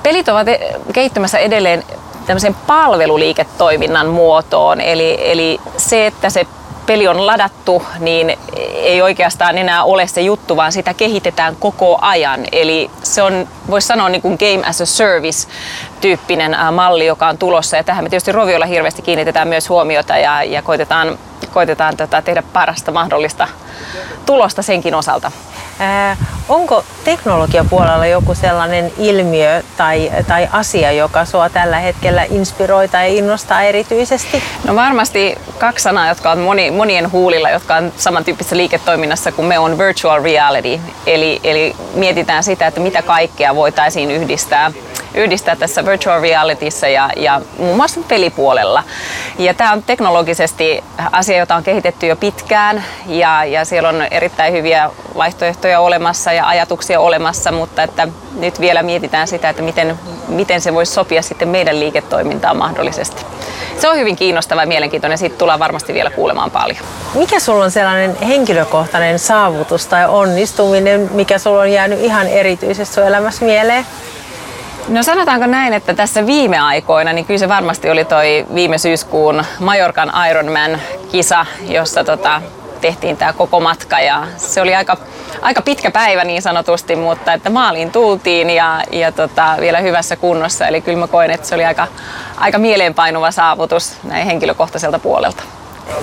Pelit 0.04 0.30
ovat 0.30 0.48
kehittymässä 0.94 1.38
edelleen 1.38 1.84
tämmöisen 2.26 2.56
palveluliiketoiminnan 2.68 4.08
muotoon. 4.08 4.82
Eli, 4.82 5.32
eli 5.32 5.60
se, 5.78 6.08
että 6.08 6.30
se 6.30 6.46
peli 6.91 7.08
on 7.08 7.27
ladattu, 7.27 7.84
niin 7.99 8.38
ei 8.73 9.01
oikeastaan 9.01 9.58
enää 9.58 9.84
ole 9.84 10.08
se 10.08 10.21
juttu, 10.21 10.56
vaan 10.56 10.71
sitä 10.71 10.93
kehitetään 10.93 11.56
koko 11.56 11.97
ajan. 12.01 12.45
Eli 12.51 12.91
se 13.04 13.21
on, 13.21 13.47
voisi 13.69 13.88
sanoa 13.88 14.10
niin 14.10 14.21
kuin 14.21 14.38
game 14.39 14.67
as 14.69 14.82
a 14.82 14.86
service 14.86 15.47
tyyppinen 16.01 16.58
malli, 16.71 17.06
joka 17.06 17.27
on 17.27 17.38
tulossa. 17.38 17.77
Ja 17.77 17.84
tähän 17.84 18.04
me 18.04 18.10
tietysti 18.10 18.32
Roviolla 18.32 18.65
hirveästi 18.65 19.01
kiinnitetään 19.01 19.47
myös 19.47 19.69
huomiota 19.69 20.17
ja, 20.17 20.43
ja 20.43 20.62
koitetaan, 20.62 21.17
koitetaan 21.54 21.97
tätä 21.97 22.21
tehdä 22.21 22.43
parasta 22.54 22.91
mahdollista 22.91 23.47
tulosta 24.25 24.62
senkin 24.62 24.95
osalta. 24.95 25.32
Onko 26.50 26.84
teknologiapuolella 27.04 28.06
joku 28.06 28.36
sellainen 28.36 28.91
ilmiö 28.98 29.63
tai, 29.78 30.12
tai 30.28 30.50
asia, 30.52 30.91
joka 30.91 31.26
sua 31.26 31.50
tällä 31.50 31.80
hetkellä 31.80 32.24
inspiroi 32.30 32.88
tai 32.88 33.17
innostaa 33.17 33.62
erityisesti? 33.62 34.44
No 34.63 34.76
varmasti 34.76 35.38
kaksi 35.58 35.84
sanaa, 35.84 36.08
jotka 36.08 36.32
on 36.32 36.39
moni, 36.39 36.72
monien 36.72 37.12
huulilla, 37.12 37.50
jotka 37.50 37.76
on 37.76 37.94
samantyyppisessä 37.98 38.58
liiketoiminnassa 38.58 39.32
kuin 39.32 39.46
me 39.46 39.60
on 39.60 39.78
virtual 39.78 40.24
reality. 40.24 40.80
Eli, 41.06 41.39
eli 41.44 41.76
mietitään 41.94 42.44
sitä, 42.44 42.67
että 42.67 42.80
mitä 42.80 43.02
kaikkea 43.02 43.56
voitaisiin 43.56 44.12
yhdistää 44.12 44.72
yhdistää 45.15 45.56
tässä 45.56 45.86
virtual 45.86 46.21
realityssä 46.21 46.88
ja, 46.88 47.10
ja 47.15 47.41
muun 47.58 47.75
muassa 47.75 48.01
pelipuolella. 48.08 48.84
Ja 49.39 49.54
tämä 49.54 49.71
on 49.71 49.84
teknologisesti 49.84 50.84
asia, 51.12 51.38
jota 51.38 51.56
on 51.56 51.63
kehitetty 51.63 52.08
jo 52.08 52.15
pitkään 52.15 52.84
ja, 53.08 53.45
ja 53.45 53.65
siellä 53.65 53.89
on 53.89 54.01
erittäin 54.12 54.54
hyviä 54.54 54.89
vaihtoehtoja 55.17 55.80
olemassa 55.80 56.32
ja 56.32 56.47
ajatuksia 56.47 56.99
olemassa, 56.99 57.51
mutta 57.51 57.84
että 57.84 58.08
nyt 58.39 58.62
vielä 58.62 58.84
mietitään 58.84 59.27
sitä, 59.27 59.49
että 59.49 59.62
miten, 59.62 59.99
miten 60.27 60.62
se 60.62 60.73
voisi 60.73 60.93
sopia 60.93 61.21
sitten 61.21 61.47
meidän 61.47 61.80
liiketoimintaan 61.80 62.58
mahdollisesti. 62.58 63.25
Se 63.80 63.89
on 63.89 63.97
hyvin 63.97 64.15
kiinnostava 64.15 64.62
ja 64.62 64.67
mielenkiintoinen, 64.67 65.17
siitä 65.17 65.38
tullaan 65.38 65.60
varmasti 65.60 65.93
vielä 65.93 66.10
kuulemaan 66.10 66.51
paljon. 66.51 66.86
Mikä 67.13 67.39
sulla 67.39 67.63
on 67.63 67.71
sellainen 67.71 68.15
henkilökohtainen 68.15 69.19
saavutus 69.19 69.88
tai 69.88 70.06
onnistuminen, 70.08 71.10
mikä 71.13 71.38
sulla 71.38 71.62
on 71.62 71.71
jäänyt 71.71 71.99
ihan 71.99 72.27
erityisesti 72.27 72.95
sun 72.95 73.08
elämässä 73.08 73.45
mieleen? 73.45 73.86
No 74.88 75.04
sanotaanko 75.04 75.46
näin, 75.46 75.74
että 75.74 75.94
tässä 75.94 76.26
viime 76.26 76.60
aikoina, 76.60 77.13
niin 77.13 77.26
kyllä 77.26 77.38
se 77.38 77.50
varmasti 77.50 77.89
oli 77.89 78.06
toi 78.06 78.46
viime 78.56 78.78
syyskuun 78.78 79.46
Majorkan 79.60 80.12
Ironman-kisa, 80.30 81.46
jossa 81.67 82.04
tota, 82.04 82.41
tehtiin 82.82 83.17
tämä 83.17 83.34
koko 83.34 83.60
matka 83.60 84.00
ja 84.00 84.28
se 84.38 84.62
oli 84.62 84.76
aika, 84.76 84.98
aika 85.41 85.62
pitkä 85.62 85.91
päivä 85.91 86.24
niin 86.24 86.41
sanotusti, 86.41 86.96
mutta 86.96 87.34
että 87.34 87.50
maaliin 87.50 87.91
tultiin 87.91 88.50
ja, 88.50 88.84
ja 88.91 89.12
tota, 89.12 89.56
vielä 89.60 89.80
hyvässä 89.80 90.15
kunnossa. 90.15 90.67
Eli 90.67 90.82
kyllä 90.82 91.00
mä 91.00 91.08
koen, 91.08 91.32
että 91.32 91.48
se 91.48 91.56
oli 91.56 91.65
aika, 91.65 91.88
aika 92.38 92.58
mieleenpainuva 92.58 93.32
saavutus 93.32 93.98
näin 94.04 94.26
henkilökohtaiselta 94.26 95.00
puolelta. 95.00 95.44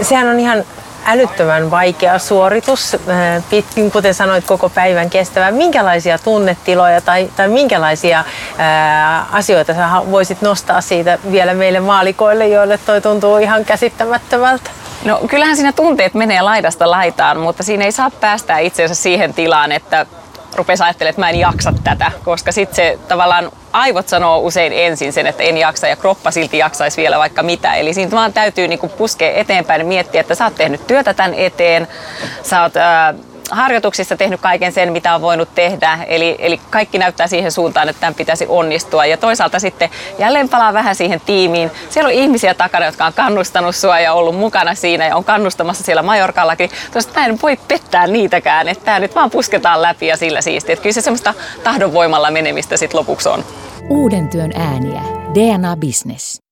Sehän 0.03 0.29
on 0.29 0.41
ihan 0.41 0.64
älyttömän 1.09 1.71
vaikea 1.71 2.18
suoritus, 2.18 2.94
äh, 2.94 3.42
pitkin 3.51 3.90
kuten 3.90 4.14
sanoit 4.14 4.44
koko 4.44 4.68
päivän 4.68 5.11
kestävä. 5.11 5.51
Minkälaisia 5.51 6.18
tunnetiloja 6.18 7.01
tai, 7.01 7.31
tai 7.37 7.49
minkälaisia 7.49 8.25
ää, 8.59 9.18
äh, 9.18 9.35
asioita 9.35 9.75
sä 9.75 9.88
voisit 10.11 10.42
nostaa 10.42 10.81
siitä 10.81 11.18
vielä 11.33 11.55
meille 11.55 11.81
maalikoille, 11.81 12.49
joille 12.49 12.79
toi 12.79 13.01
tuntuu 13.01 13.37
ihan 13.37 13.64
käsittämättömältä? 13.64 14.71
No 15.05 15.21
kyllähän 15.29 15.57
siinä 15.57 15.73
tunteet 15.73 16.14
menee 16.14 16.42
laidasta 16.42 16.90
laitaan, 16.90 17.38
mutta 17.38 17.62
siinä 17.62 17.85
ei 17.85 17.92
saa 17.92 18.11
päästä 18.11 18.59
itseensä 18.59 18.94
siihen 18.94 19.35
tilaan, 19.35 19.73
että 19.73 20.07
rupesi 20.55 20.83
ajattelemaan, 20.83 21.11
että 21.11 21.21
mä 21.21 21.31
en 21.31 21.38
jaksa 21.38 21.73
tätä, 21.85 22.12
koska 22.25 22.53
sitten 22.53 22.77
se 22.77 22.99
tavallaan 23.09 23.51
aivot 23.79 24.09
sanoo 24.09 24.38
usein 24.38 24.73
ensin 24.73 25.12
sen, 25.12 25.27
että 25.27 25.43
en 25.43 25.59
jaksa 25.59 25.87
ja 25.87 25.97
kroppa 25.97 26.31
silti 26.31 26.59
jaksaisi 26.59 27.01
vielä 27.01 27.19
vaikka 27.19 27.43
mitä. 27.43 27.75
Eli 27.75 27.95
siinä 27.95 28.11
vaan 28.11 28.33
täytyy 28.33 28.69
niinku 28.69 28.88
puskea 28.88 29.33
eteenpäin 29.33 29.81
ja 29.81 29.85
miettiä, 29.85 30.21
että 30.21 30.35
sä 30.35 30.45
oot 30.45 30.55
tehnyt 30.55 30.87
työtä 30.87 31.14
tämän 31.14 31.35
eteen, 31.35 31.88
sä 32.43 32.62
oot 32.62 32.77
ää, 32.77 33.14
harjoituksissa 33.51 34.17
tehnyt 34.17 34.41
kaiken 34.41 34.73
sen, 34.73 34.93
mitä 34.93 35.14
on 35.14 35.21
voinut 35.21 35.49
tehdä. 35.55 35.99
Eli, 36.07 36.37
eli 36.38 36.61
kaikki 36.71 36.99
näyttää 36.99 37.27
siihen 37.27 37.53
suuntaan, 37.53 37.88
että 37.88 38.01
tämän 38.01 38.14
pitäisi 38.14 38.47
onnistua. 38.49 39.07
Ja 39.07 39.17
toisaalta 39.17 39.59
sitten 39.59 39.91
jälleen 40.19 40.49
palaa 40.49 40.73
vähän 40.73 40.95
siihen 40.95 41.21
tiimiin. 41.27 41.71
Siellä 41.91 42.09
on 42.09 42.14
ihmisiä 42.14 42.55
takana, 42.55 42.87
jotka 42.87 43.07
on 43.07 43.12
kannustanut 43.12 43.77
sua 43.77 44.01
ja 44.01 44.12
ollut 44.12 44.37
mukana 44.37 44.75
siinä 44.75 45.07
ja 45.07 45.17
on 45.17 45.25
kannustamassa 45.25 45.85
siellä 45.85 46.03
Majorkallakin. 46.03 46.71
Toisaalta 46.93 47.21
mä 47.21 47.27
en 47.27 47.38
voi 47.43 47.59
pettää 47.69 48.07
niitäkään, 48.07 48.69
että 48.69 48.85
tämä 48.85 49.01
nyt 49.01 49.14
vaan 49.14 49.31
pusketaan 49.31 49.83
läpi 49.83 50.07
ja 50.07 50.17
sillä 50.17 50.41
siistiä. 50.41 50.73
Että 50.73 50.83
kyllä 50.83 50.95
se 50.95 51.01
semmoista 51.01 51.35
tahdonvoimalla 51.64 52.31
menemistä 52.31 52.77
sitten 52.77 52.99
lopuksi 52.99 53.29
on. 53.29 53.45
Uuden 53.90 54.29
työn 54.29 54.53
ääniä. 54.55 55.03
DNA 55.35 55.77
Business. 55.77 56.48